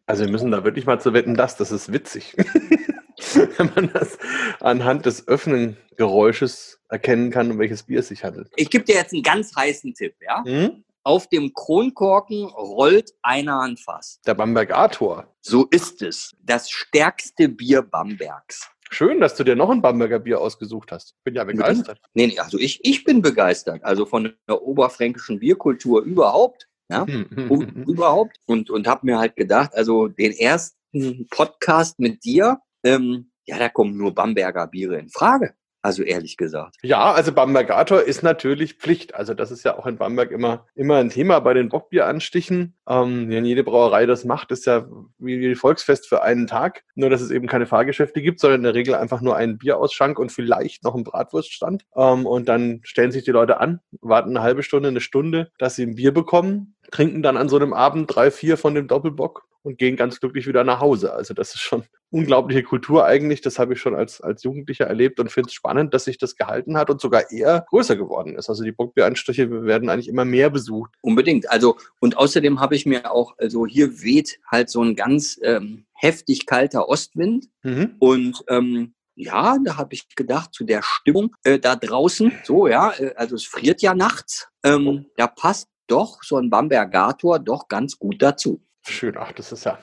Also 0.06 0.24
wir 0.24 0.30
müssen 0.30 0.52
da 0.52 0.62
wirklich 0.62 0.86
mal 0.86 1.00
zu 1.00 1.12
wetten, 1.12 1.34
dass 1.34 1.56
das 1.56 1.72
ist 1.72 1.92
witzig. 1.92 2.36
wenn 3.34 3.70
man 3.74 3.92
das 3.92 4.18
anhand 4.60 5.06
des 5.06 5.26
Öffnen-Geräusches 5.26 6.80
erkennen 6.88 7.30
kann, 7.30 7.50
um 7.50 7.58
welches 7.58 7.84
Bier 7.84 8.00
es 8.00 8.08
sich 8.08 8.24
handelt. 8.24 8.48
Ich 8.56 8.70
gebe 8.70 8.84
dir 8.84 8.94
jetzt 8.94 9.12
einen 9.12 9.22
ganz 9.22 9.54
heißen 9.54 9.94
Tipp, 9.94 10.14
ja? 10.20 10.44
Hm? 10.44 10.84
Auf 11.06 11.28
dem 11.28 11.52
Kronkorken 11.54 12.46
rollt 12.46 13.12
einer 13.22 13.60
ein 13.60 13.76
Fass. 13.76 14.20
Der 14.26 14.34
Bamberg 14.34 14.72
Arthur. 14.72 15.32
So 15.40 15.66
ist 15.70 16.02
es. 16.02 16.34
Das 16.42 16.68
stärkste 16.68 17.48
Bier 17.48 17.82
Bambergs. 17.82 18.68
Schön, 18.90 19.20
dass 19.20 19.36
du 19.36 19.44
dir 19.44 19.54
noch 19.54 19.70
ein 19.70 19.80
Bamberger 19.80 20.18
Bier 20.18 20.40
ausgesucht 20.40 20.90
hast. 20.90 21.14
Bin 21.22 21.36
ja 21.36 21.44
begeistert. 21.44 22.00
Nee, 22.14 22.26
nee, 22.26 22.38
also 22.40 22.58
ich, 22.58 22.80
ich 22.82 23.04
bin 23.04 23.22
begeistert. 23.22 23.84
Also 23.84 24.04
von 24.04 24.34
der 24.48 24.60
oberfränkischen 24.60 25.38
Bierkultur 25.38 26.02
überhaupt. 26.02 26.66
Ja, 26.90 27.06
überhaupt. 27.06 28.40
Und, 28.46 28.68
und 28.70 28.88
habe 28.88 29.06
mir 29.06 29.20
halt 29.20 29.36
gedacht, 29.36 29.76
also 29.76 30.08
den 30.08 30.32
ersten 30.32 31.28
Podcast 31.30 32.00
mit 32.00 32.24
dir, 32.24 32.58
ähm, 32.84 33.30
ja, 33.44 33.60
da 33.60 33.68
kommen 33.68 33.96
nur 33.96 34.12
Bamberger 34.12 34.66
Biere 34.66 34.98
in 34.98 35.08
Frage. 35.08 35.54
Also 35.86 36.02
ehrlich 36.02 36.36
gesagt. 36.36 36.74
Ja, 36.82 37.12
also 37.12 37.30
Bambergator 37.30 38.02
ist 38.02 38.24
natürlich 38.24 38.74
Pflicht. 38.74 39.14
Also 39.14 39.34
das 39.34 39.52
ist 39.52 39.64
ja 39.64 39.78
auch 39.78 39.86
in 39.86 39.98
Bamberg 39.98 40.32
immer, 40.32 40.66
immer 40.74 40.96
ein 40.96 41.10
Thema 41.10 41.38
bei 41.38 41.54
den 41.54 41.68
Bockbieranstichen. 41.68 42.74
Ähm, 42.88 43.30
wenn 43.30 43.44
jede 43.44 43.62
Brauerei 43.62 44.04
das 44.04 44.24
macht, 44.24 44.50
ist 44.50 44.66
ja 44.66 44.88
wie 45.18 45.46
ein 45.46 45.54
Volksfest 45.54 46.08
für 46.08 46.24
einen 46.24 46.48
Tag. 46.48 46.82
Nur, 46.96 47.08
dass 47.08 47.20
es 47.20 47.30
eben 47.30 47.46
keine 47.46 47.66
Fahrgeschäfte 47.66 48.20
gibt, 48.20 48.40
sondern 48.40 48.62
in 48.62 48.64
der 48.64 48.74
Regel 48.74 48.96
einfach 48.96 49.20
nur 49.20 49.36
einen 49.36 49.58
Bierausschank 49.58 50.18
und 50.18 50.32
vielleicht 50.32 50.82
noch 50.82 50.96
einen 50.96 51.04
Bratwurststand. 51.04 51.84
Ähm, 51.94 52.26
und 52.26 52.48
dann 52.48 52.80
stellen 52.82 53.12
sich 53.12 53.22
die 53.22 53.30
Leute 53.30 53.60
an, 53.60 53.78
warten 54.00 54.30
eine 54.30 54.42
halbe 54.42 54.64
Stunde, 54.64 54.88
eine 54.88 55.00
Stunde, 55.00 55.52
dass 55.58 55.76
sie 55.76 55.84
ein 55.84 55.94
Bier 55.94 56.12
bekommen, 56.12 56.74
trinken 56.90 57.22
dann 57.22 57.36
an 57.36 57.48
so 57.48 57.56
einem 57.56 57.72
Abend 57.72 58.14
drei, 58.14 58.30
vier 58.30 58.56
von 58.56 58.74
dem 58.74 58.88
Doppelbock 58.88 59.46
und 59.66 59.78
gehen 59.78 59.96
ganz 59.96 60.20
glücklich 60.20 60.46
wieder 60.46 60.62
nach 60.62 60.80
Hause. 60.80 61.12
Also 61.12 61.34
das 61.34 61.54
ist 61.54 61.60
schon 61.60 61.82
unglaubliche 62.10 62.62
Kultur 62.62 63.04
eigentlich. 63.04 63.40
Das 63.40 63.58
habe 63.58 63.74
ich 63.74 63.80
schon 63.80 63.96
als, 63.96 64.20
als 64.20 64.44
Jugendlicher 64.44 64.86
erlebt 64.86 65.18
und 65.18 65.32
finde 65.32 65.48
es 65.48 65.54
spannend, 65.54 65.92
dass 65.92 66.04
sich 66.04 66.18
das 66.18 66.36
gehalten 66.36 66.76
hat 66.76 66.88
und 66.88 67.00
sogar 67.00 67.32
eher 67.32 67.66
größer 67.68 67.96
geworden 67.96 68.36
ist. 68.36 68.48
Also 68.48 68.62
die 68.62 68.70
Bockbieranstriche 68.70 69.64
werden 69.64 69.90
eigentlich 69.90 70.08
immer 70.08 70.24
mehr 70.24 70.50
besucht. 70.50 70.92
Unbedingt. 71.02 71.50
Also 71.50 71.76
und 72.00 72.16
außerdem 72.16 72.60
habe 72.60 72.76
ich 72.76 72.86
mir 72.86 73.10
auch, 73.10 73.34
also 73.38 73.66
hier 73.66 74.02
weht 74.02 74.38
halt 74.48 74.70
so 74.70 74.82
ein 74.82 74.94
ganz 74.94 75.38
ähm, 75.42 75.86
heftig 75.94 76.46
kalter 76.46 76.88
Ostwind 76.88 77.48
mhm. 77.64 77.96
und 77.98 78.44
ähm, 78.48 78.94
ja, 79.16 79.56
da 79.64 79.78
habe 79.78 79.94
ich 79.94 80.14
gedacht, 80.14 80.52
zu 80.52 80.64
der 80.64 80.82
Stimmung 80.82 81.34
äh, 81.42 81.58
da 81.58 81.74
draußen, 81.74 82.32
so 82.44 82.68
ja, 82.68 82.92
äh, 82.92 83.14
also 83.16 83.34
es 83.34 83.44
friert 83.44 83.80
ja 83.80 83.94
nachts, 83.94 84.48
ähm, 84.62 84.86
oh. 84.86 85.00
da 85.16 85.26
passt 85.26 85.68
doch 85.86 86.22
so 86.22 86.36
ein 86.36 86.50
Bambergator 86.50 87.38
doch 87.38 87.68
ganz 87.68 87.98
gut 87.98 88.22
dazu. 88.22 88.60
Schön, 88.88 89.16
ach, 89.18 89.32
das 89.32 89.52
ist 89.52 89.64
ja. 89.64 89.78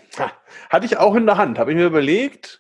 Hatte 0.70 0.86
ich 0.86 0.98
auch 0.98 1.16
in 1.16 1.26
der 1.26 1.38
Hand, 1.38 1.60
habe 1.60 1.72
ich 1.72 1.78
mir 1.78 1.88
überlegt, 1.88 2.60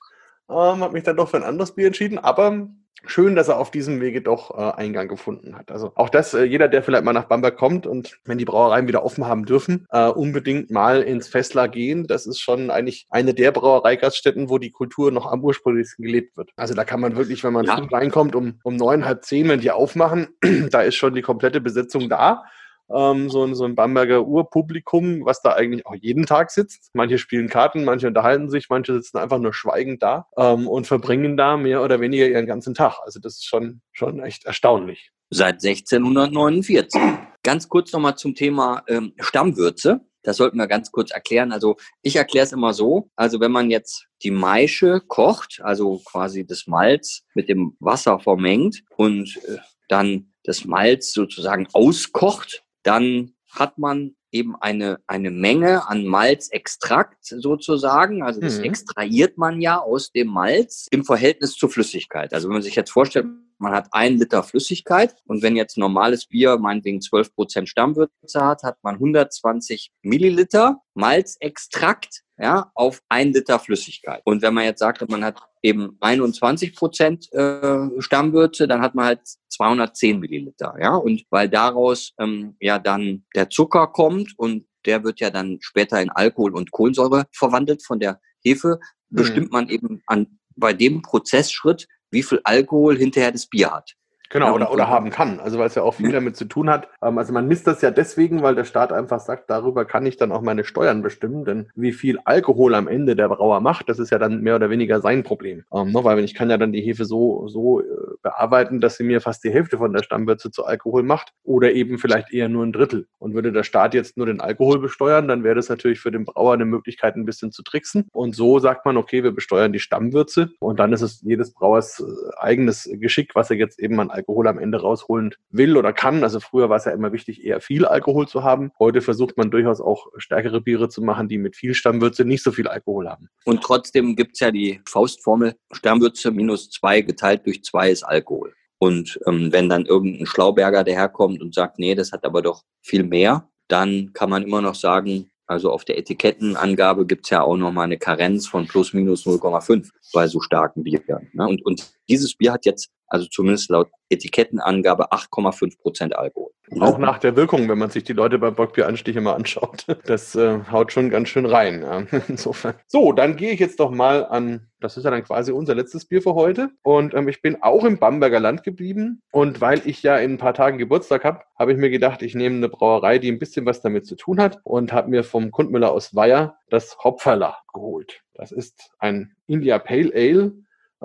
ähm, 0.49 0.81
habe 0.81 0.93
mich 0.93 1.03
dann 1.03 1.15
doch 1.15 1.29
für 1.29 1.37
ein 1.37 1.43
anderes 1.43 1.73
Bier 1.73 1.87
entschieden, 1.87 2.19
aber 2.19 2.67
schön, 3.05 3.35
dass 3.35 3.47
er 3.47 3.59
auf 3.59 3.71
diesem 3.71 4.01
Wege 4.01 4.21
doch 4.21 4.51
äh, 4.57 4.71
Eingang 4.75 5.07
gefunden 5.07 5.57
hat. 5.57 5.71
Also 5.71 5.91
auch 5.95 6.09
das, 6.09 6.33
äh, 6.33 6.43
jeder, 6.43 6.67
der 6.67 6.83
vielleicht 6.83 7.03
mal 7.03 7.13
nach 7.13 7.25
Bamberg 7.25 7.57
kommt 7.57 7.87
und 7.87 8.19
wenn 8.25 8.37
die 8.37 8.45
Brauereien 8.45 8.87
wieder 8.87 9.03
offen 9.03 9.25
haben 9.25 9.45
dürfen, 9.45 9.85
äh, 9.91 10.07
unbedingt 10.07 10.71
mal 10.71 11.01
ins 11.01 11.27
Festler 11.27 11.67
gehen. 11.67 12.07
Das 12.07 12.25
ist 12.25 12.39
schon 12.39 12.69
eigentlich 12.71 13.07
eine 13.09 13.33
der 13.33 13.51
Brauereigaststätten, 13.51 14.49
wo 14.49 14.57
die 14.57 14.71
Kultur 14.71 15.11
noch 15.11 15.31
am 15.31 15.43
ursprünglichsten 15.43 16.03
gelebt 16.03 16.37
wird. 16.37 16.51
Also 16.55 16.73
da 16.73 16.83
kann 16.83 16.99
man 16.99 17.15
wirklich, 17.15 17.43
wenn 17.43 17.53
man 17.53 17.65
ja. 17.65 17.75
reinkommt, 17.75 18.35
um, 18.35 18.59
um 18.63 18.75
neun, 18.75 19.05
halb 19.05 19.25
zehn, 19.25 19.49
wenn 19.49 19.59
die 19.59 19.71
aufmachen, 19.71 20.27
da 20.71 20.81
ist 20.81 20.95
schon 20.95 21.15
die 21.15 21.21
komplette 21.21 21.61
Besetzung 21.61 22.09
da 22.09 22.43
ähm, 22.89 23.29
so, 23.29 23.43
ein, 23.43 23.55
so 23.55 23.65
ein 23.65 23.75
Bamberger 23.75 24.25
Urpublikum, 24.25 25.25
was 25.25 25.41
da 25.41 25.53
eigentlich 25.53 25.85
auch 25.85 25.95
jeden 25.95 26.25
Tag 26.25 26.51
sitzt. 26.51 26.89
Manche 26.93 27.17
spielen 27.17 27.49
Karten, 27.49 27.83
manche 27.83 28.07
unterhalten 28.07 28.49
sich, 28.49 28.69
manche 28.69 28.93
sitzen 28.93 29.17
einfach 29.17 29.39
nur 29.39 29.53
schweigend 29.53 30.03
da 30.03 30.27
ähm, 30.37 30.67
und 30.67 30.87
verbringen 30.87 31.37
da 31.37 31.57
mehr 31.57 31.81
oder 31.81 31.99
weniger 31.99 32.27
ihren 32.27 32.45
ganzen 32.45 32.73
Tag. 32.73 32.99
Also 33.03 33.19
das 33.19 33.35
ist 33.35 33.45
schon, 33.45 33.81
schon 33.91 34.19
echt 34.19 34.45
erstaunlich. 34.45 35.11
Seit 35.29 35.63
1649. 35.63 37.01
Ganz 37.43 37.67
kurz 37.67 37.91
nochmal 37.91 38.15
zum 38.15 38.35
Thema 38.35 38.83
ähm, 38.87 39.13
Stammwürze. 39.19 40.01
Das 40.21 40.37
sollten 40.37 40.57
wir 40.57 40.67
ganz 40.67 40.91
kurz 40.91 41.11
erklären. 41.11 41.51
Also 41.51 41.75
ich 42.01 42.15
erkläre 42.15 42.45
es 42.45 42.53
immer 42.53 42.73
so. 42.73 43.09
Also 43.15 43.39
wenn 43.39 43.51
man 43.51 43.69
jetzt 43.69 44.07
die 44.23 44.31
Maische 44.31 45.01
kocht, 45.05 45.59
also 45.63 46.01
quasi 46.05 46.45
das 46.45 46.67
Malz 46.67 47.23
mit 47.35 47.49
dem 47.49 47.75
Wasser 47.79 48.19
vermengt 48.19 48.83
und 48.95 49.37
äh, 49.47 49.57
dann 49.89 50.33
das 50.43 50.65
Malz 50.65 51.13
sozusagen 51.13 51.67
auskocht, 51.73 52.63
dann 52.83 53.33
hat 53.49 53.77
man 53.77 54.15
eben 54.31 54.55
eine, 54.55 54.99
eine 55.05 55.29
Menge 55.29 55.87
an 55.87 56.05
Malzextrakt 56.05 57.23
sozusagen. 57.23 58.23
Also 58.23 58.41
das 58.41 58.57
mhm. 58.57 58.65
extrahiert 58.65 59.37
man 59.37 59.61
ja 59.61 59.79
aus 59.79 60.11
dem 60.11 60.27
Malz 60.27 60.87
im 60.89 61.05
Verhältnis 61.05 61.53
zur 61.53 61.69
Flüssigkeit. 61.69 62.33
Also 62.33 62.47
wenn 62.47 62.53
man 62.53 62.63
sich 62.63 62.75
jetzt 62.75 62.91
vorstellt, 62.91 63.27
man 63.59 63.73
hat 63.73 63.87
ein 63.91 64.17
Liter 64.17 64.43
Flüssigkeit 64.43 65.15
und 65.25 65.43
wenn 65.43 65.55
jetzt 65.55 65.77
normales 65.77 66.25
Bier 66.25 66.57
meinetwegen 66.57 66.99
12 66.99 67.35
Prozent 67.35 67.69
Stammwürze 67.69 68.41
hat, 68.41 68.63
hat 68.63 68.77
man 68.81 68.95
120 68.95 69.91
Milliliter 70.01 70.81
Malzextrakt 70.95 72.23
ja, 72.37 72.71
auf 72.73 73.01
ein 73.09 73.31
Liter 73.31 73.59
Flüssigkeit. 73.59 74.21
Und 74.25 74.41
wenn 74.41 74.55
man 74.55 74.65
jetzt 74.65 74.79
sagt, 74.79 75.07
man 75.09 75.23
hat 75.23 75.39
eben 75.63 75.97
21 76.01 76.75
Prozent 76.75 77.31
äh, 77.31 77.89
Stammwürze, 77.99 78.67
dann 78.67 78.81
hat 78.81 78.93
man 78.93 79.05
halt 79.05 79.21
210 79.49 80.19
Milliliter. 80.19 80.75
Ja, 80.79 80.95
und 80.95 81.23
weil 81.29 81.49
daraus 81.49 82.13
ähm, 82.19 82.55
ja 82.59 82.77
dann 82.77 83.23
der 83.33 83.49
Zucker 83.49 83.87
kommt 83.87 84.33
und 84.37 84.65
der 84.85 85.03
wird 85.03 85.21
ja 85.21 85.29
dann 85.29 85.59
später 85.61 86.01
in 86.01 86.09
Alkohol 86.09 86.53
und 86.53 86.71
Kohlensäure 86.71 87.25
verwandelt 87.31 87.83
von 87.83 87.99
der 87.99 88.19
Hefe, 88.43 88.79
mhm. 89.09 89.15
bestimmt 89.15 89.51
man 89.51 89.69
eben 89.69 90.03
an 90.05 90.37
bei 90.55 90.73
dem 90.73 91.01
Prozessschritt, 91.01 91.87
wie 92.11 92.23
viel 92.23 92.41
Alkohol 92.43 92.97
hinterher 92.97 93.31
das 93.31 93.47
Bier 93.47 93.71
hat. 93.71 93.93
Genau, 94.33 94.55
oder, 94.55 94.71
oder 94.71 94.89
haben 94.89 95.11
kann. 95.11 95.39
Also 95.39 95.59
weil 95.59 95.67
es 95.67 95.75
ja 95.75 95.83
auch 95.83 95.93
viel 95.93 96.11
damit 96.11 96.35
zu 96.35 96.45
tun 96.45 96.67
hat. 96.67 96.89
Ähm, 97.03 97.19
also 97.19 97.31
man 97.31 97.47
misst 97.47 97.67
das 97.67 97.83
ja 97.83 97.91
deswegen, 97.91 98.41
weil 98.41 98.55
der 98.55 98.63
Staat 98.63 98.91
einfach 98.91 99.19
sagt, 99.19 99.47
darüber 99.51 99.85
kann 99.85 100.07
ich 100.07 100.17
dann 100.17 100.31
auch 100.31 100.41
meine 100.41 100.63
Steuern 100.63 101.03
bestimmen. 101.03 101.45
Denn 101.45 101.69
wie 101.75 101.91
viel 101.91 102.17
Alkohol 102.25 102.73
am 102.73 102.87
Ende 102.87 103.15
der 103.15 103.29
Brauer 103.29 103.61
macht, 103.61 103.89
das 103.89 103.99
ist 103.99 104.09
ja 104.09 104.17
dann 104.17 104.41
mehr 104.41 104.55
oder 104.55 104.71
weniger 104.71 105.01
sein 105.01 105.21
Problem. 105.21 105.65
Ähm, 105.71 105.91
ne, 105.91 106.03
weil 106.03 106.17
ich 106.19 106.33
kann 106.33 106.49
ja 106.49 106.57
dann 106.57 106.71
die 106.71 106.81
Hefe 106.81 107.05
so, 107.05 107.47
so 107.47 107.81
äh, 107.81 107.83
bearbeiten, 108.23 108.81
dass 108.81 108.97
sie 108.97 109.03
mir 109.03 109.21
fast 109.21 109.43
die 109.43 109.51
Hälfte 109.51 109.77
von 109.77 109.93
der 109.93 110.01
Stammwürze 110.01 110.49
zu 110.49 110.65
Alkohol 110.65 111.03
macht 111.03 111.33
oder 111.43 111.71
eben 111.71 111.99
vielleicht 111.99 112.33
eher 112.33 112.49
nur 112.49 112.65
ein 112.65 112.73
Drittel. 112.73 113.05
Und 113.19 113.35
würde 113.35 113.51
der 113.51 113.63
Staat 113.63 113.93
jetzt 113.93 114.17
nur 114.17 114.25
den 114.25 114.41
Alkohol 114.41 114.79
besteuern, 114.79 115.27
dann 115.27 115.43
wäre 115.43 115.55
das 115.55 115.69
natürlich 115.69 115.99
für 115.99 116.11
den 116.11 116.25
Brauer 116.25 116.55
eine 116.55 116.65
Möglichkeit, 116.65 117.15
ein 117.15 117.25
bisschen 117.25 117.51
zu 117.51 117.61
tricksen. 117.61 118.07
Und 118.11 118.35
so 118.35 118.57
sagt 118.57 118.83
man, 118.87 118.97
okay, 118.97 119.23
wir 119.23 119.31
besteuern 119.31 119.73
die 119.73 119.79
Stammwürze 119.79 120.49
und 120.59 120.79
dann 120.79 120.91
ist 120.91 121.03
es 121.03 121.21
jedes 121.21 121.53
Brauers 121.53 121.99
äh, 121.99 122.35
eigenes 122.39 122.89
Geschick, 122.93 123.35
was 123.35 123.51
er 123.51 123.57
jetzt 123.57 123.79
eben 123.79 123.99
an 123.99 124.09
Alkohol 124.09 124.22
Alkohol 124.23 124.47
am 124.47 124.57
Ende 124.57 124.81
rausholen 124.81 125.35
will 125.49 125.77
oder 125.77 125.93
kann. 125.93 126.23
Also 126.23 126.39
früher 126.39 126.69
war 126.69 126.77
es 126.77 126.85
ja 126.85 126.91
immer 126.91 127.11
wichtig, 127.11 127.43
eher 127.43 127.59
viel 127.59 127.85
Alkohol 127.85 128.27
zu 128.27 128.43
haben. 128.43 128.71
Heute 128.79 129.01
versucht 129.01 129.37
man 129.37 129.51
durchaus 129.51 129.81
auch 129.81 130.07
stärkere 130.17 130.61
Biere 130.61 130.89
zu 130.89 131.01
machen, 131.01 131.27
die 131.27 131.37
mit 131.37 131.55
viel 131.55 131.73
Stammwürze 131.73 132.23
nicht 132.25 132.43
so 132.43 132.51
viel 132.51 132.67
Alkohol 132.67 133.09
haben. 133.09 133.29
Und 133.45 133.61
trotzdem 133.61 134.15
gibt 134.15 134.33
es 134.33 134.39
ja 134.39 134.51
die 134.51 134.81
Faustformel, 134.87 135.55
Stammwürze 135.73 136.31
minus 136.31 136.69
zwei 136.69 137.01
geteilt 137.01 137.45
durch 137.45 137.63
zwei 137.63 137.91
ist 137.91 138.03
Alkohol. 138.03 138.53
Und 138.79 139.19
ähm, 139.27 139.51
wenn 139.51 139.69
dann 139.69 139.85
irgendein 139.85 140.25
Schlauberger 140.25 140.83
daherkommt 140.83 141.41
und 141.41 141.53
sagt, 141.53 141.79
nee, 141.79 141.95
das 141.95 142.11
hat 142.11 142.25
aber 142.25 142.41
doch 142.41 142.63
viel 142.81 143.03
mehr, 143.03 143.49
dann 143.67 144.11
kann 144.13 144.29
man 144.29 144.43
immer 144.43 144.61
noch 144.61 144.75
sagen, 144.75 145.29
also 145.45 145.71
auf 145.71 145.83
der 145.83 145.97
Etikettenangabe 145.97 147.05
gibt 147.05 147.25
es 147.25 147.29
ja 147.31 147.41
auch 147.41 147.57
nochmal 147.57 147.85
eine 147.85 147.97
Karenz 147.97 148.47
von 148.47 148.67
plus 148.67 148.93
minus 148.93 149.25
0,5 149.25 149.89
bei 150.13 150.27
so 150.27 150.39
starken 150.39 150.83
Bieren. 150.83 151.29
Ne? 151.33 151.47
Und, 151.47 151.65
und 151.65 151.91
dieses 152.09 152.35
Bier 152.35 152.53
hat 152.53 152.65
jetzt 152.65 152.89
also 153.13 153.27
zumindest 153.27 153.69
laut 153.69 153.89
Etikettenangabe 154.09 155.11
8,5 155.11 155.79
Prozent 155.79 156.15
Alkohol. 156.15 156.49
Auch 156.79 156.97
nach 156.97 157.19
der 157.19 157.35
Wirkung, 157.35 157.69
wenn 157.69 157.77
man 157.77 157.91
sich 157.91 158.03
die 158.03 158.13
Leute 158.13 158.39
beim 158.39 158.55
Bockbieranstich 158.55 159.15
immer 159.15 159.35
anschaut. 159.35 159.85
Das 160.05 160.35
äh, 160.35 160.59
haut 160.71 160.91
schon 160.91 161.09
ganz 161.09 161.29
schön 161.29 161.45
rein. 161.45 161.81
Ja. 161.83 162.03
Insofern. 162.27 162.73
So, 162.87 163.11
dann 163.11 163.35
gehe 163.35 163.51
ich 163.51 163.59
jetzt 163.59 163.79
doch 163.79 163.91
mal 163.91 164.25
an, 164.25 164.67
das 164.79 164.97
ist 164.97 165.03
ja 165.03 165.11
dann 165.11 165.23
quasi 165.23 165.51
unser 165.51 165.75
letztes 165.75 166.05
Bier 166.05 166.21
für 166.21 166.33
heute. 166.33 166.71
Und 166.81 167.13
ähm, 167.13 167.27
ich 167.27 167.41
bin 167.41 167.61
auch 167.61 167.83
im 167.85 167.99
Bamberger 167.99 168.39
Land 168.39 168.63
geblieben. 168.63 169.21
Und 169.31 169.61
weil 169.61 169.81
ich 169.85 170.01
ja 170.01 170.17
in 170.17 170.33
ein 170.33 170.37
paar 170.37 170.55
Tagen 170.55 170.79
Geburtstag 170.79 171.23
habe, 171.23 171.41
habe 171.57 171.71
ich 171.71 171.77
mir 171.77 171.89
gedacht, 171.89 172.23
ich 172.23 172.33
nehme 172.33 172.57
eine 172.57 172.69
Brauerei, 172.69 173.19
die 173.19 173.31
ein 173.31 173.39
bisschen 173.39 173.65
was 173.65 173.81
damit 173.81 174.07
zu 174.07 174.15
tun 174.15 174.41
hat 174.41 174.59
und 174.63 174.91
habe 174.91 175.09
mir 175.09 175.23
vom 175.23 175.51
Kundmüller 175.51 175.91
aus 175.91 176.15
Weiher 176.15 176.57
das 176.69 176.97
Hopferler 177.03 177.57
geholt. 177.71 178.21
Das 178.33 178.51
ist 178.51 178.89
ein 178.97 179.35
India 179.45 179.77
Pale 179.77 180.11
Ale 180.13 180.53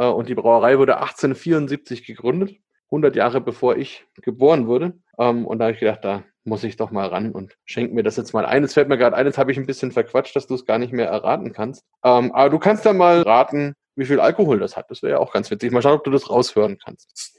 und 0.05 0.29
die 0.29 0.35
Brauerei 0.35 0.79
wurde 0.79 0.99
1874 0.99 2.05
gegründet, 2.05 2.57
100 2.87 3.17
Jahre 3.17 3.41
bevor 3.41 3.77
ich 3.77 4.05
geboren 4.23 4.67
wurde. 4.67 4.99
Ähm, 5.19 5.47
und 5.47 5.59
da 5.59 5.67
habe 5.67 5.75
ich 5.75 5.81
gedacht, 5.81 6.05
da 6.05 6.25
muss 6.45 6.65
ich 6.65 6.77
doch 6.77 6.91
mal 6.91 7.09
ran 7.09 7.33
und 7.33 7.57
schenke 7.65 7.95
mir 7.95 8.03
das 8.03 8.17
jetzt 8.17 8.33
mal 8.33 8.47
ein. 8.47 8.65
Es 8.65 8.75
fällt 8.75 8.89
mir 8.89 8.97
gerade 8.97 9.17
ein, 9.17 9.27
jetzt 9.27 9.39
habe 9.39 9.53
ich 9.53 9.59
ein 9.59 9.67
bisschen 9.67 9.93
verquatscht, 9.93 10.35
dass 10.35 10.47
du 10.47 10.55
es 10.55 10.65
gar 10.65 10.79
nicht 10.79 10.93
mehr 10.93 11.09
erraten 11.09 11.53
kannst. 11.53 11.85
Ähm, 12.03 12.33
aber 12.33 12.51
du 12.51 12.59
kannst 12.59 12.85
ja 12.85 12.93
mal 12.93 13.23
raten, 13.23 13.75
wie 13.97 14.07
viel 14.07 14.21
Alkohol 14.21 14.59
das 14.59 14.77
hat. 14.77 14.91
Das 14.91 15.03
wäre 15.03 15.15
ja 15.15 15.19
auch 15.19 15.33
ganz 15.33 15.51
witzig. 15.51 15.73
Mal 15.73 15.83
schauen, 15.83 15.99
ob 15.99 16.05
du 16.05 16.11
das 16.11 16.31
raushören 16.31 16.79
kannst. 16.79 17.37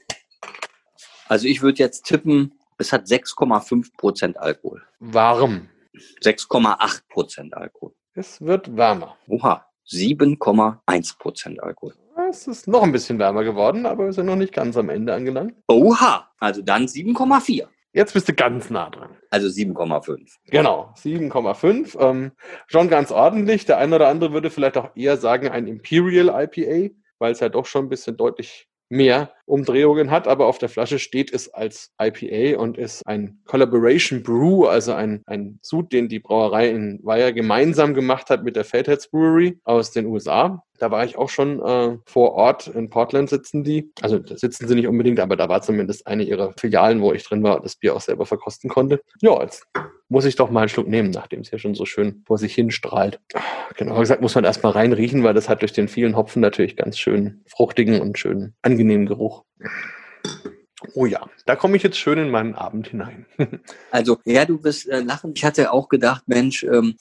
Also 1.28 1.48
ich 1.48 1.62
würde 1.62 1.78
jetzt 1.78 2.04
tippen, 2.04 2.54
es 2.78 2.92
hat 2.92 3.06
6,5 3.06 3.96
Prozent 3.96 4.38
Alkohol. 4.38 4.82
Warm. 5.00 5.68
6,8 6.22 7.02
Prozent 7.08 7.54
Alkohol. 7.54 7.94
Es 8.14 8.40
wird 8.40 8.76
wärmer. 8.76 9.16
Oha, 9.28 9.66
7,1 9.88 11.18
Prozent 11.18 11.62
Alkohol. 11.62 11.94
Es 12.30 12.46
ist 12.46 12.68
noch 12.68 12.84
ein 12.84 12.92
bisschen 12.92 13.18
wärmer 13.18 13.42
geworden, 13.42 13.86
aber 13.86 14.06
wir 14.06 14.12
sind 14.12 14.26
noch 14.26 14.36
nicht 14.36 14.52
ganz 14.52 14.76
am 14.76 14.88
Ende 14.88 15.12
angelangt. 15.12 15.54
Oha, 15.66 16.30
also 16.38 16.62
dann 16.62 16.86
7,4. 16.86 17.66
Jetzt 17.92 18.14
bist 18.14 18.28
du 18.28 18.32
ganz 18.34 18.70
nah 18.70 18.88
dran. 18.88 19.16
Also 19.30 19.48
7,5. 19.48 20.36
Genau, 20.46 20.94
7,5. 20.96 21.98
Ähm, 22.00 22.30
schon 22.68 22.88
ganz 22.88 23.10
ordentlich. 23.10 23.66
Der 23.66 23.78
eine 23.78 23.96
oder 23.96 24.06
andere 24.06 24.32
würde 24.32 24.50
vielleicht 24.50 24.78
auch 24.78 24.94
eher 24.94 25.16
sagen 25.16 25.48
ein 25.48 25.66
Imperial 25.66 26.28
IPA, 26.28 26.94
weil 27.18 27.32
es 27.32 27.40
ja 27.40 27.48
doch 27.48 27.66
schon 27.66 27.86
ein 27.86 27.88
bisschen 27.88 28.16
deutlich 28.16 28.69
mehr 28.90 29.32
Umdrehungen 29.46 30.10
hat, 30.10 30.28
aber 30.28 30.46
auf 30.46 30.58
der 30.58 30.68
Flasche 30.68 30.98
steht 30.98 31.32
es 31.32 31.48
als 31.48 31.92
IPA 32.00 32.60
und 32.60 32.76
ist 32.76 33.06
ein 33.06 33.40
Collaboration 33.46 34.22
Brew, 34.22 34.66
also 34.66 34.92
ein, 34.92 35.22
ein 35.26 35.58
Sud, 35.62 35.92
den 35.92 36.08
die 36.08 36.18
Brauerei 36.18 36.68
in 36.68 37.00
Weiher 37.02 37.32
gemeinsam 37.32 37.94
gemacht 37.94 38.30
hat 38.30 38.44
mit 38.44 38.56
der 38.56 38.64
Fatheads 38.64 39.08
Brewery 39.08 39.58
aus 39.64 39.92
den 39.92 40.06
USA. 40.06 40.62
Da 40.78 40.90
war 40.90 41.04
ich 41.04 41.16
auch 41.16 41.28
schon 41.28 41.60
äh, 41.60 41.98
vor 42.06 42.32
Ort. 42.32 42.68
In 42.68 42.90
Portland 42.90 43.28
sitzen 43.28 43.64
die. 43.64 43.92
Also 44.00 44.18
da 44.18 44.36
sitzen 44.36 44.66
sie 44.66 44.74
nicht 44.74 44.88
unbedingt, 44.88 45.20
aber 45.20 45.36
da 45.36 45.48
war 45.48 45.62
zumindest 45.62 46.06
eine 46.06 46.24
ihrer 46.24 46.52
Filialen, 46.58 47.00
wo 47.00 47.12
ich 47.12 47.22
drin 47.24 47.42
war 47.42 47.56
und 47.56 47.64
das 47.64 47.76
Bier 47.76 47.94
auch 47.94 48.00
selber 48.00 48.26
verkosten 48.26 48.70
konnte. 48.70 49.00
Ja, 49.20 49.40
jetzt 49.42 49.66
muss 50.10 50.24
ich 50.24 50.36
doch 50.36 50.50
mal 50.50 50.60
einen 50.60 50.68
Schluck 50.68 50.88
nehmen, 50.88 51.10
nachdem 51.10 51.40
es 51.40 51.50
ja 51.50 51.58
schon 51.58 51.74
so 51.74 51.86
schön 51.86 52.22
vor 52.26 52.36
sich 52.36 52.54
hin 52.54 52.70
strahlt. 52.70 53.20
Genau 53.76 53.98
gesagt, 54.00 54.20
muss 54.20 54.34
man 54.34 54.44
erstmal 54.44 54.72
reinriechen, 54.72 55.22
weil 55.22 55.34
das 55.34 55.48
hat 55.48 55.62
durch 55.62 55.72
den 55.72 55.88
vielen 55.88 56.16
Hopfen 56.16 56.42
natürlich 56.42 56.76
ganz 56.76 56.98
schön 56.98 57.42
fruchtigen 57.46 58.00
und 58.00 58.18
schön 58.18 58.52
angenehmen 58.60 59.06
Geruch. 59.06 59.44
Oh 60.94 61.06
ja, 61.06 61.28
da 61.46 61.56
komme 61.56 61.76
ich 61.76 61.82
jetzt 61.82 61.98
schön 61.98 62.18
in 62.18 62.30
meinen 62.30 62.54
Abend 62.54 62.88
hinein. 62.88 63.26
also, 63.90 64.18
ja, 64.24 64.44
du 64.44 64.62
wirst 64.64 64.88
äh, 64.88 65.00
lachen. 65.00 65.32
Ich 65.34 65.44
hatte 65.44 65.72
auch 65.72 65.88
gedacht, 65.88 66.24
Mensch, 66.26 66.64
ähm, 66.64 66.96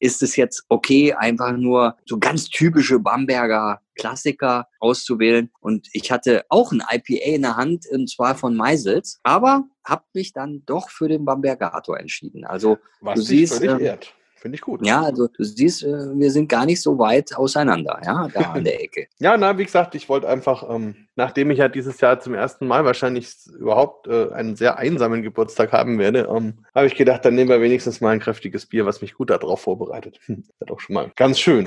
ist 0.00 0.22
es 0.22 0.36
jetzt 0.36 0.64
okay, 0.68 1.12
einfach 1.12 1.52
nur 1.56 1.96
so 2.04 2.18
ganz 2.18 2.48
typische 2.48 2.98
Bamberger 2.98 3.80
Klassiker 3.96 4.68
auszuwählen. 4.80 5.50
Und 5.60 5.88
ich 5.92 6.10
hatte 6.10 6.44
auch 6.48 6.72
ein 6.72 6.82
IPA 6.90 7.34
in 7.34 7.42
der 7.42 7.56
Hand, 7.56 7.86
und 7.90 8.10
zwar 8.10 8.34
von 8.34 8.56
Meisels, 8.56 9.20
aber 9.22 9.64
habe 9.84 10.04
mich 10.14 10.32
dann 10.32 10.62
doch 10.66 10.90
für 10.90 11.08
den 11.08 11.24
Bambergator 11.24 11.98
entschieden. 11.98 12.44
Also, 12.44 12.78
Was 13.00 13.16
du 13.16 13.22
siehst. 13.22 13.54
Völlig 13.54 13.70
ähm, 13.70 13.80
ehrt. 13.80 14.14
Finde 14.44 14.56
ich 14.56 14.60
gut. 14.60 14.86
Ja, 14.86 15.00
also 15.00 15.26
du 15.26 15.42
siehst, 15.42 15.84
äh, 15.84 16.18
wir 16.18 16.30
sind 16.30 16.50
gar 16.50 16.66
nicht 16.66 16.82
so 16.82 16.98
weit 16.98 17.34
auseinander, 17.34 17.98
ja, 18.04 18.28
da 18.28 18.40
an 18.52 18.62
der 18.62 18.78
Ecke. 18.84 19.06
ja, 19.18 19.38
na, 19.38 19.56
wie 19.56 19.64
gesagt, 19.64 19.94
ich 19.94 20.10
wollte 20.10 20.28
einfach, 20.28 20.68
ähm, 20.68 21.06
nachdem 21.16 21.50
ich 21.50 21.60
ja 21.60 21.68
dieses 21.70 21.98
Jahr 22.02 22.20
zum 22.20 22.34
ersten 22.34 22.66
Mal 22.66 22.84
wahrscheinlich 22.84 23.34
überhaupt 23.58 24.06
äh, 24.06 24.28
einen 24.32 24.54
sehr 24.54 24.76
einsamen 24.76 25.22
Geburtstag 25.22 25.72
haben 25.72 25.98
werde, 25.98 26.28
ähm, 26.30 26.58
habe 26.74 26.86
ich 26.86 26.94
gedacht, 26.94 27.24
dann 27.24 27.36
nehmen 27.36 27.48
wir 27.48 27.62
wenigstens 27.62 28.02
mal 28.02 28.10
ein 28.10 28.20
kräftiges 28.20 28.66
Bier, 28.66 28.84
was 28.84 29.00
mich 29.00 29.14
gut 29.14 29.30
darauf 29.30 29.62
vorbereitet. 29.62 30.20
Hm, 30.26 30.42
das 30.42 30.60
ist 30.60 30.70
doch 30.70 30.80
schon 30.80 30.94
mal 30.94 31.10
ganz 31.16 31.38
schön. 31.38 31.66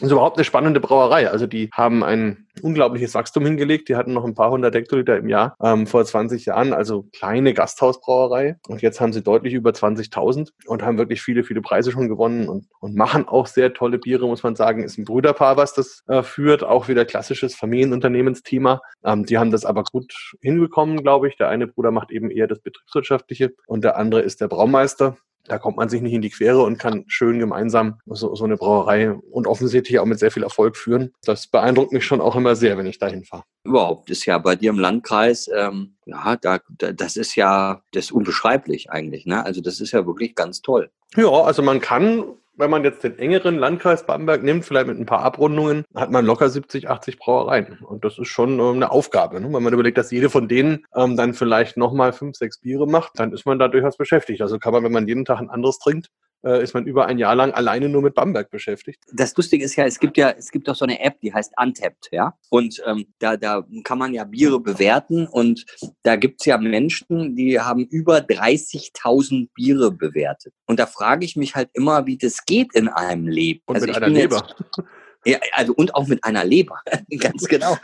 Das 0.00 0.06
ist 0.06 0.12
überhaupt 0.12 0.38
eine 0.38 0.44
spannende 0.44 0.80
Brauerei. 0.80 1.28
Also 1.28 1.46
die 1.46 1.68
haben 1.74 2.02
ein 2.02 2.46
unglaubliches 2.62 3.14
Wachstum 3.14 3.44
hingelegt. 3.44 3.90
Die 3.90 3.96
hatten 3.96 4.14
noch 4.14 4.24
ein 4.24 4.34
paar 4.34 4.50
hundert 4.50 4.74
Hektoliter 4.74 5.18
im 5.18 5.28
Jahr 5.28 5.54
ähm, 5.62 5.86
vor 5.86 6.02
20 6.02 6.46
Jahren, 6.46 6.72
also 6.72 7.04
kleine 7.12 7.52
Gasthausbrauerei. 7.52 8.56
Und 8.66 8.80
jetzt 8.80 8.98
haben 9.02 9.12
sie 9.12 9.22
deutlich 9.22 9.52
über 9.52 9.72
20.000 9.72 10.52
und 10.64 10.82
haben 10.82 10.96
wirklich 10.96 11.20
viele, 11.20 11.44
viele 11.44 11.60
Preise 11.60 11.92
schon 11.92 12.08
gewonnen 12.08 12.48
und, 12.48 12.66
und 12.80 12.96
machen 12.96 13.28
auch 13.28 13.46
sehr 13.46 13.74
tolle 13.74 13.98
Biere, 13.98 14.26
muss 14.26 14.42
man 14.42 14.56
sagen. 14.56 14.82
Ist 14.82 14.96
ein 14.96 15.04
Brüderpaar, 15.04 15.58
was 15.58 15.74
das 15.74 16.02
äh, 16.08 16.22
führt. 16.22 16.64
Auch 16.64 16.88
wieder 16.88 17.04
klassisches 17.04 17.54
Familienunternehmensthema. 17.54 18.80
Ähm, 19.04 19.26
die 19.26 19.36
haben 19.36 19.50
das 19.50 19.66
aber 19.66 19.84
gut 19.84 20.14
hinbekommen, 20.40 21.02
glaube 21.02 21.28
ich. 21.28 21.36
Der 21.36 21.50
eine 21.50 21.66
Bruder 21.66 21.90
macht 21.90 22.10
eben 22.10 22.30
eher 22.30 22.46
das 22.46 22.60
Betriebswirtschaftliche 22.60 23.52
und 23.66 23.84
der 23.84 23.98
andere 23.98 24.22
ist 24.22 24.40
der 24.40 24.48
Braumeister. 24.48 25.18
Da 25.44 25.58
kommt 25.58 25.76
man 25.76 25.88
sich 25.88 26.00
nicht 26.00 26.12
in 26.12 26.22
die 26.22 26.30
Quere 26.30 26.62
und 26.62 26.78
kann 26.78 27.04
schön 27.08 27.38
gemeinsam 27.38 28.00
so, 28.06 28.34
so 28.34 28.44
eine 28.44 28.56
Brauerei 28.56 29.10
und 29.12 29.46
offensichtlich 29.46 29.98
auch 29.98 30.04
mit 30.04 30.18
sehr 30.18 30.30
viel 30.30 30.42
Erfolg 30.42 30.76
führen. 30.76 31.12
Das 31.24 31.46
beeindruckt 31.46 31.92
mich 31.92 32.04
schon 32.04 32.20
auch 32.20 32.36
immer 32.36 32.56
sehr, 32.56 32.78
wenn 32.78 32.86
ich 32.86 32.98
dahin 32.98 33.24
fahre. 33.24 33.44
Überhaupt 33.64 34.10
ist 34.10 34.26
ja 34.26 34.38
bei 34.38 34.56
dir 34.56 34.70
im 34.70 34.78
Landkreis, 34.78 35.50
ähm, 35.54 35.94
ja, 36.06 36.36
da, 36.36 36.60
das 36.78 37.16
ist 37.16 37.36
ja 37.36 37.82
das 37.92 38.06
ist 38.06 38.12
unbeschreiblich 38.12 38.90
eigentlich. 38.90 39.26
Ne? 39.26 39.44
Also 39.44 39.60
das 39.60 39.80
ist 39.80 39.92
ja 39.92 40.06
wirklich 40.06 40.34
ganz 40.34 40.62
toll. 40.62 40.90
Ja, 41.16 41.30
also 41.30 41.62
man 41.62 41.80
kann 41.80 42.24
wenn 42.56 42.70
man 42.70 42.84
jetzt 42.84 43.02
den 43.04 43.18
engeren 43.18 43.58
Landkreis 43.58 44.04
Bamberg 44.04 44.42
nimmt, 44.42 44.64
vielleicht 44.64 44.86
mit 44.86 44.98
ein 44.98 45.06
paar 45.06 45.22
Abrundungen, 45.22 45.84
hat 45.94 46.10
man 46.10 46.26
locker 46.26 46.48
70, 46.48 46.88
80 46.88 47.18
Brauereien. 47.18 47.78
Und 47.82 48.04
das 48.04 48.18
ist 48.18 48.28
schon 48.28 48.58
ähm, 48.58 48.76
eine 48.76 48.90
Aufgabe. 48.90 49.40
Ne? 49.40 49.52
Wenn 49.52 49.62
man 49.62 49.72
überlegt, 49.72 49.98
dass 49.98 50.10
jede 50.10 50.30
von 50.30 50.48
denen 50.48 50.84
ähm, 50.94 51.16
dann 51.16 51.34
vielleicht 51.34 51.76
nochmal 51.76 52.12
fünf, 52.12 52.36
sechs 52.36 52.60
Biere 52.60 52.86
macht, 52.86 53.18
dann 53.18 53.32
ist 53.32 53.46
man 53.46 53.58
da 53.58 53.68
durchaus 53.68 53.96
beschäftigt. 53.96 54.42
Also 54.42 54.58
kann 54.58 54.72
man, 54.72 54.84
wenn 54.84 54.92
man 54.92 55.08
jeden 55.08 55.24
Tag 55.24 55.40
ein 55.40 55.50
anderes 55.50 55.78
trinkt, 55.78 56.08
äh, 56.44 56.62
ist 56.62 56.74
man 56.74 56.86
über 56.86 57.06
ein 57.06 57.18
Jahr 57.18 57.34
lang 57.34 57.52
alleine 57.52 57.88
nur 57.88 58.02
mit 58.02 58.14
Bamberg 58.14 58.50
beschäftigt. 58.50 59.02
Das 59.12 59.36
Lustige 59.36 59.64
ist 59.64 59.76
ja, 59.76 59.84
es 59.84 59.98
gibt 59.98 60.16
ja, 60.16 60.30
es 60.30 60.50
gibt 60.50 60.68
doch 60.68 60.74
so 60.74 60.84
eine 60.84 61.00
App, 61.00 61.20
die 61.20 61.32
heißt 61.32 61.52
Untapped, 61.60 62.08
ja. 62.12 62.34
Und 62.48 62.82
ähm, 62.86 63.06
da, 63.18 63.36
da 63.36 63.64
kann 63.84 63.98
man 63.98 64.14
ja 64.14 64.24
Biere 64.24 64.60
bewerten 64.60 65.26
und 65.26 65.64
da 66.02 66.16
gibt 66.16 66.40
es 66.40 66.46
ja 66.46 66.58
Menschen, 66.58 67.36
die 67.36 67.60
haben 67.60 67.84
über 67.86 68.18
30.000 68.18 69.48
Biere 69.54 69.90
bewertet. 69.90 70.54
Und 70.66 70.80
da 70.80 70.86
frage 70.86 71.24
ich 71.24 71.36
mich 71.36 71.54
halt 71.54 71.70
immer, 71.72 72.06
wie 72.06 72.16
das 72.16 72.44
geht 72.44 72.74
in 72.74 72.88
einem 72.88 73.26
Leben. 73.26 73.62
Und 73.66 73.76
also 73.76 73.86
mit 73.86 73.96
einer 73.96 74.08
Leber. 74.08 74.36
Jetzt, 74.36 74.88
ja, 75.24 75.38
also 75.52 75.74
und 75.74 75.94
auch 75.94 76.06
mit 76.06 76.24
einer 76.24 76.44
Leber, 76.44 76.80
ganz 77.18 77.46
genau. 77.46 77.76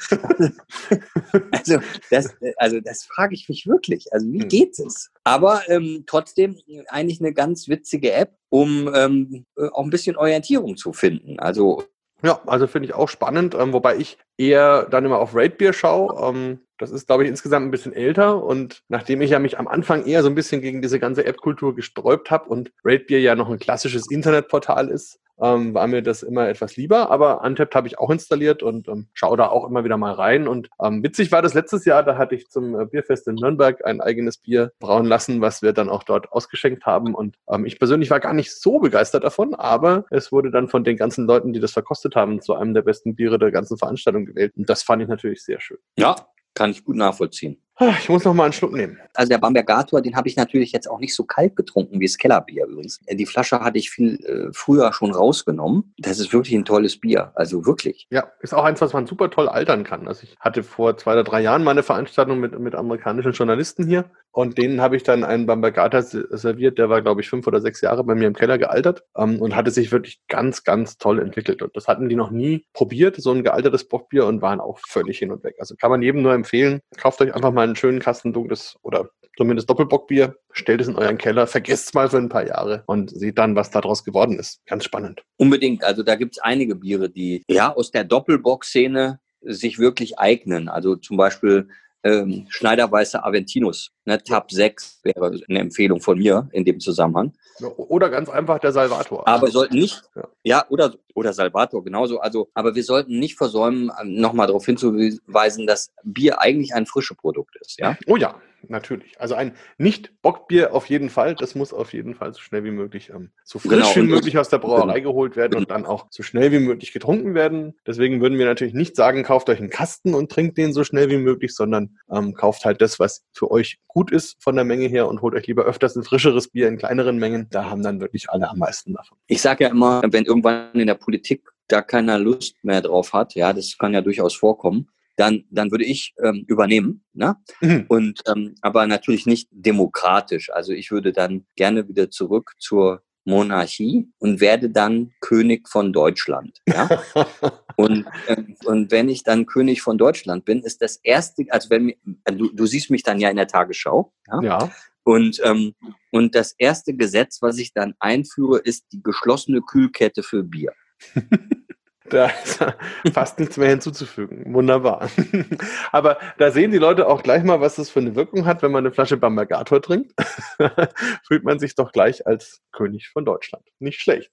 also, 1.50 1.78
das, 2.10 2.34
also 2.56 2.80
das 2.80 3.04
frage 3.04 3.34
ich 3.34 3.48
mich 3.48 3.66
wirklich. 3.66 4.12
Also 4.12 4.26
wie 4.32 4.40
hm. 4.40 4.48
geht 4.48 4.78
es? 4.78 5.10
Aber 5.24 5.68
ähm, 5.68 6.04
trotzdem 6.06 6.58
eigentlich 6.88 7.20
eine 7.20 7.32
ganz 7.32 7.68
witzige 7.68 8.12
App, 8.12 8.36
um 8.48 8.90
ähm, 8.94 9.44
auch 9.56 9.84
ein 9.84 9.90
bisschen 9.90 10.16
Orientierung 10.16 10.76
zu 10.76 10.92
finden. 10.92 11.38
Also 11.38 11.84
ja, 12.22 12.40
also 12.46 12.66
finde 12.66 12.88
ich 12.88 12.94
auch 12.94 13.08
spannend, 13.08 13.54
ähm, 13.54 13.72
wobei 13.72 13.96
ich 13.96 14.18
eher 14.38 14.84
dann 14.84 15.04
immer 15.04 15.18
auf 15.18 15.34
Ratebeer 15.34 15.72
schaue. 15.72 16.14
Ähm, 16.22 16.60
das 16.78 16.90
ist, 16.90 17.06
glaube 17.06 17.24
ich, 17.24 17.30
insgesamt 17.30 17.66
ein 17.66 17.70
bisschen 17.70 17.94
älter 17.94 18.42
und 18.42 18.82
nachdem 18.88 19.22
ich 19.22 19.30
ja 19.30 19.38
mich 19.38 19.58
am 19.58 19.66
Anfang 19.66 20.04
eher 20.04 20.22
so 20.22 20.28
ein 20.28 20.34
bisschen 20.34 20.60
gegen 20.60 20.82
diese 20.82 20.98
ganze 20.98 21.24
App-Kultur 21.24 21.74
gesträubt 21.74 22.30
habe 22.30 22.48
und 22.50 22.70
Ratebeer 22.84 23.20
ja 23.20 23.34
noch 23.34 23.48
ein 23.48 23.58
klassisches 23.58 24.10
Internetportal 24.10 24.88
ist, 24.88 25.18
ähm, 25.40 25.74
war 25.74 25.86
mir 25.86 26.02
das 26.02 26.22
immer 26.22 26.48
etwas 26.48 26.76
lieber. 26.76 27.10
Aber 27.10 27.42
Untapped 27.42 27.74
habe 27.74 27.88
ich 27.88 27.98
auch 27.98 28.10
installiert 28.10 28.62
und 28.62 28.88
ähm, 28.88 29.06
schaue 29.12 29.36
da 29.36 29.48
auch 29.48 29.66
immer 29.68 29.84
wieder 29.84 29.96
mal 29.96 30.12
rein. 30.12 30.48
Und 30.48 30.68
ähm, 30.82 31.02
witzig 31.02 31.32
war 31.32 31.42
das 31.42 31.54
letztes 31.54 31.84
Jahr, 31.84 32.02
da 32.02 32.16
hatte 32.16 32.34
ich 32.34 32.48
zum 32.48 32.78
äh, 32.78 32.86
Bierfest 32.86 33.28
in 33.28 33.36
Nürnberg 33.36 33.84
ein 33.84 34.00
eigenes 34.00 34.38
Bier 34.38 34.72
brauen 34.78 35.06
lassen, 35.06 35.40
was 35.40 35.62
wir 35.62 35.72
dann 35.72 35.88
auch 35.88 36.02
dort 36.02 36.32
ausgeschenkt 36.32 36.86
haben. 36.86 37.14
Und 37.14 37.36
ähm, 37.50 37.66
ich 37.66 37.78
persönlich 37.78 38.10
war 38.10 38.20
gar 38.20 38.34
nicht 38.34 38.54
so 38.54 38.78
begeistert 38.78 39.24
davon, 39.24 39.54
aber 39.54 40.04
es 40.10 40.32
wurde 40.32 40.50
dann 40.50 40.68
von 40.68 40.84
den 40.84 40.96
ganzen 40.96 41.26
Leuten, 41.26 41.52
die 41.52 41.60
das 41.60 41.72
verkostet 41.72 42.16
haben, 42.16 42.40
zu 42.40 42.54
einem 42.54 42.74
der 42.74 42.82
besten 42.82 43.14
Biere 43.14 43.38
der 43.38 43.50
ganzen 43.50 43.78
Veranstaltung 43.78 44.25
gewählt. 44.26 44.52
Und 44.56 44.68
das 44.68 44.82
fand 44.82 45.02
ich 45.02 45.08
natürlich 45.08 45.42
sehr 45.42 45.60
schön. 45.60 45.78
Ja, 45.98 46.28
kann 46.54 46.70
ich 46.70 46.84
gut 46.84 46.96
nachvollziehen. 46.96 47.62
Ah, 47.78 47.94
ich 48.00 48.08
muss 48.08 48.24
noch 48.24 48.32
mal 48.32 48.44
einen 48.44 48.54
Schluck 48.54 48.72
nehmen. 48.72 48.98
Also 49.12 49.28
der 49.28 49.36
Bambergator, 49.36 50.00
den 50.00 50.16
habe 50.16 50.28
ich 50.28 50.36
natürlich 50.36 50.72
jetzt 50.72 50.88
auch 50.90 50.98
nicht 50.98 51.14
so 51.14 51.24
kalt 51.24 51.56
getrunken 51.56 52.00
wie 52.00 52.06
das 52.06 52.16
Kellerbier 52.16 52.64
übrigens. 52.64 53.00
Die 53.06 53.26
Flasche 53.26 53.60
hatte 53.60 53.78
ich 53.78 53.90
viel 53.90 54.14
äh, 54.24 54.50
früher 54.54 54.94
schon 54.94 55.12
rausgenommen. 55.12 55.92
Das 55.98 56.18
ist 56.18 56.32
wirklich 56.32 56.54
ein 56.54 56.64
tolles 56.64 56.98
Bier. 56.98 57.32
Also 57.34 57.66
wirklich. 57.66 58.06
Ja, 58.10 58.28
ist 58.40 58.54
auch 58.54 58.64
eins, 58.64 58.80
was 58.80 58.94
man 58.94 59.06
super 59.06 59.28
toll 59.28 59.48
altern 59.48 59.84
kann. 59.84 60.08
Also 60.08 60.22
ich 60.22 60.36
hatte 60.40 60.62
vor 60.62 60.96
zwei 60.96 61.12
oder 61.12 61.24
drei 61.24 61.42
Jahren 61.42 61.64
mal 61.64 61.72
eine 61.72 61.82
Veranstaltung 61.82 62.40
mit, 62.40 62.58
mit 62.58 62.74
amerikanischen 62.74 63.32
Journalisten 63.32 63.86
hier 63.86 64.06
und 64.32 64.56
denen 64.58 64.80
habe 64.80 64.96
ich 64.96 65.02
dann 65.02 65.24
einen 65.24 65.46
Bambergata 65.46 66.02
serviert. 66.02 66.78
Der 66.78 66.88
war, 66.88 67.02
glaube 67.02 67.20
ich, 67.20 67.28
fünf 67.28 67.46
oder 67.46 67.60
sechs 67.60 67.80
Jahre 67.82 68.04
bei 68.04 68.14
mir 68.14 68.26
im 68.26 68.34
Keller 68.34 68.58
gealtert 68.58 69.02
ähm, 69.16 69.40
und 69.40 69.54
hatte 69.54 69.70
sich 69.70 69.92
wirklich 69.92 70.20
ganz, 70.28 70.62
ganz 70.64 70.98
toll 70.98 71.20
entwickelt. 71.20 71.62
Und 71.62 71.74
das 71.76 71.88
hatten 71.88 72.08
die 72.08 72.16
noch 72.16 72.30
nie 72.30 72.66
probiert, 72.72 73.16
so 73.16 73.32
ein 73.32 73.44
gealtertes 73.44 73.88
Bockbier 73.88 74.26
und 74.26 74.42
waren 74.42 74.60
auch 74.60 74.78
völlig 74.86 75.18
hin 75.18 75.30
und 75.30 75.42
weg. 75.42 75.56
Also 75.58 75.74
kann 75.76 75.90
man 75.90 76.02
jedem 76.02 76.22
nur 76.22 76.34
empfehlen, 76.34 76.80
kauft 76.98 77.22
euch 77.22 77.34
einfach 77.34 77.52
mal 77.52 77.65
einen 77.66 77.76
schönen 77.76 78.00
Kasten 78.00 78.32
dunkles 78.32 78.76
oder 78.82 79.10
zumindest 79.36 79.68
Doppelbockbier, 79.68 80.36
stellt 80.50 80.80
es 80.80 80.88
in 80.88 80.96
euren 80.96 81.18
Keller, 81.18 81.46
vergesst 81.46 81.88
es 81.88 81.94
mal 81.94 82.08
für 82.08 82.16
ein 82.16 82.28
paar 82.28 82.46
Jahre 82.46 82.82
und 82.86 83.10
seht 83.10 83.38
dann, 83.38 83.54
was 83.54 83.70
daraus 83.70 84.04
geworden 84.04 84.38
ist. 84.38 84.60
Ganz 84.66 84.84
spannend. 84.84 85.22
Unbedingt. 85.36 85.84
Also 85.84 86.02
da 86.02 86.16
gibt 86.16 86.36
es 86.36 86.42
einige 86.42 86.74
Biere, 86.74 87.10
die 87.10 87.44
ja 87.48 87.72
aus 87.72 87.90
der 87.90 88.04
Doppelbock-Szene 88.04 89.20
sich 89.42 89.78
wirklich 89.78 90.18
eignen. 90.18 90.68
Also 90.68 90.96
zum 90.96 91.16
Beispiel 91.16 91.68
ähm, 92.02 92.46
Schneiderweißer 92.48 93.24
Aventinus. 93.24 93.90
Ne, 94.06 94.22
Tab 94.22 94.52
6 94.52 95.00
wäre 95.02 95.36
eine 95.48 95.58
Empfehlung 95.58 96.00
von 96.00 96.16
mir 96.16 96.48
in 96.52 96.64
dem 96.64 96.78
Zusammenhang. 96.78 97.32
Oder 97.76 98.08
ganz 98.08 98.28
einfach 98.28 98.60
der 98.60 98.70
Salvator. 98.70 99.26
Aber 99.26 99.48
wir 99.48 99.52
sollten 99.52 99.74
nicht, 99.74 100.00
ja, 100.14 100.28
ja 100.44 100.64
oder, 100.68 100.94
oder 101.14 101.32
Salvator 101.32 101.82
genauso. 101.82 102.20
Also, 102.20 102.48
aber 102.54 102.76
wir 102.76 102.84
sollten 102.84 103.18
nicht 103.18 103.36
versäumen, 103.36 103.90
nochmal 104.04 104.46
darauf 104.46 104.64
hinzuweisen, 104.64 105.66
dass 105.66 105.92
Bier 106.04 106.40
eigentlich 106.40 106.72
ein 106.72 106.86
frisches 106.86 107.16
Produkt 107.16 107.56
ist. 107.56 107.80
Ja? 107.80 107.96
Oh 108.06 108.16
ja, 108.16 108.36
natürlich. 108.68 109.18
Also 109.18 109.34
ein 109.34 109.54
Nicht-Bockbier 109.78 110.74
auf 110.74 110.86
jeden 110.86 111.10
Fall. 111.10 111.34
Das 111.34 111.54
muss 111.54 111.72
auf 111.72 111.92
jeden 111.92 112.14
Fall 112.14 112.32
so 112.32 112.40
schnell 112.40 112.64
wie 112.64 112.70
möglich, 112.70 113.10
ähm, 113.10 113.30
so 113.44 113.58
frisch 113.58 113.94
genau. 113.94 113.96
wie 113.96 114.10
möglich 114.10 114.38
aus 114.38 114.48
der 114.48 114.58
Brauerei 114.58 115.00
genau. 115.00 115.12
geholt 115.12 115.36
werden 115.36 115.56
und 115.56 115.70
dann 115.70 115.86
auch 115.86 116.06
so 116.10 116.22
schnell 116.22 116.52
wie 116.52 116.58
möglich 116.58 116.92
getrunken 116.92 117.34
werden. 117.34 117.74
Deswegen 117.86 118.20
würden 118.20 118.38
wir 118.38 118.46
natürlich 118.46 118.74
nicht 118.74 118.96
sagen, 118.96 119.22
kauft 119.22 119.48
euch 119.48 119.58
einen 119.58 119.70
Kasten 119.70 120.14
und 120.14 120.30
trinkt 120.30 120.58
den 120.58 120.72
so 120.72 120.84
schnell 120.84 121.10
wie 121.10 121.18
möglich, 121.18 121.54
sondern 121.54 121.98
ähm, 122.10 122.34
kauft 122.34 122.64
halt 122.64 122.80
das, 122.80 123.00
was 123.00 123.24
für 123.32 123.50
euch 123.50 123.78
gut 123.86 123.95
ist 124.10 124.36
von 124.42 124.56
der 124.56 124.64
Menge 124.64 124.86
her 124.86 125.08
und 125.08 125.22
holt 125.22 125.34
euch 125.34 125.46
lieber 125.46 125.64
öfters 125.64 125.96
ein 125.96 126.04
frischeres 126.04 126.48
Bier 126.48 126.68
in 126.68 126.76
kleineren 126.76 127.18
Mengen. 127.18 127.48
Da 127.50 127.70
haben 127.70 127.82
dann 127.82 128.00
wirklich 128.00 128.28
alle 128.30 128.48
am 128.48 128.58
meisten 128.58 128.92
davon. 128.92 129.18
Ich 129.26 129.40
sage 129.40 129.64
ja 129.64 129.70
immer, 129.70 130.02
wenn 130.10 130.24
irgendwann 130.24 130.72
in 130.74 130.86
der 130.86 130.94
Politik 130.94 131.48
da 131.68 131.82
keiner 131.82 132.18
Lust 132.18 132.56
mehr 132.62 132.82
drauf 132.82 133.12
hat, 133.12 133.34
ja, 133.34 133.52
das 133.52 133.76
kann 133.78 133.94
ja 133.94 134.02
durchaus 134.02 134.34
vorkommen, 134.34 134.88
dann, 135.16 135.44
dann 135.50 135.70
würde 135.70 135.84
ich 135.84 136.14
ähm, 136.22 136.44
übernehmen. 136.46 137.04
Ne? 137.14 137.36
Mhm. 137.60 137.86
Und 137.88 138.22
ähm, 138.28 138.54
aber 138.60 138.86
natürlich 138.86 139.26
nicht 139.26 139.48
demokratisch. 139.50 140.50
Also 140.52 140.72
ich 140.72 140.90
würde 140.90 141.12
dann 141.12 141.46
gerne 141.56 141.88
wieder 141.88 142.10
zurück 142.10 142.52
zur 142.58 143.02
Monarchie 143.26 144.08
und 144.18 144.40
werde 144.40 144.70
dann 144.70 145.12
König 145.20 145.68
von 145.68 145.92
Deutschland. 145.92 146.60
Ja? 146.66 147.02
und, 147.76 148.06
äh, 148.28 148.42
und 148.64 148.90
wenn 148.90 149.08
ich 149.08 149.24
dann 149.24 149.46
König 149.46 149.82
von 149.82 149.98
Deutschland 149.98 150.44
bin, 150.44 150.62
ist 150.62 150.80
das 150.80 150.96
erste, 151.02 151.44
also 151.50 151.70
wenn 151.70 151.90
äh, 151.90 152.32
du, 152.32 152.52
du 152.52 152.66
siehst 152.66 152.90
mich 152.90 153.02
dann 153.02 153.20
ja 153.20 153.28
in 153.28 153.36
der 153.36 153.48
Tagesschau. 153.48 154.12
Ja. 154.28 154.42
ja. 154.42 154.70
Und, 155.02 155.40
ähm, 155.44 155.74
und 156.10 156.34
das 156.34 156.54
erste 156.58 156.94
Gesetz, 156.94 157.42
was 157.42 157.58
ich 157.58 157.72
dann 157.72 157.94
einführe, 158.00 158.58
ist 158.58 158.86
die 158.92 159.02
geschlossene 159.02 159.60
Kühlkette 159.60 160.22
für 160.22 160.42
Bier. 160.42 160.72
Da 162.10 162.26
ist 162.26 162.64
fast 163.12 163.38
nichts 163.38 163.56
mehr 163.56 163.68
hinzuzufügen. 163.68 164.52
Wunderbar. 164.54 165.08
Aber 165.92 166.18
da 166.38 166.50
sehen 166.50 166.70
die 166.70 166.78
Leute 166.78 167.08
auch 167.08 167.22
gleich 167.22 167.42
mal, 167.42 167.60
was 167.60 167.76
das 167.76 167.90
für 167.90 168.00
eine 168.00 168.14
Wirkung 168.14 168.46
hat, 168.46 168.62
wenn 168.62 168.72
man 168.72 168.84
eine 168.84 168.94
Flasche 168.94 169.16
Bambergator 169.16 169.80
trinkt. 169.82 170.12
Fühlt 171.26 171.44
man 171.44 171.58
sich 171.58 171.74
doch 171.74 171.92
gleich 171.92 172.26
als 172.26 172.62
König 172.72 173.08
von 173.08 173.24
Deutschland. 173.24 173.64
Nicht 173.78 174.00
schlecht. 174.00 174.30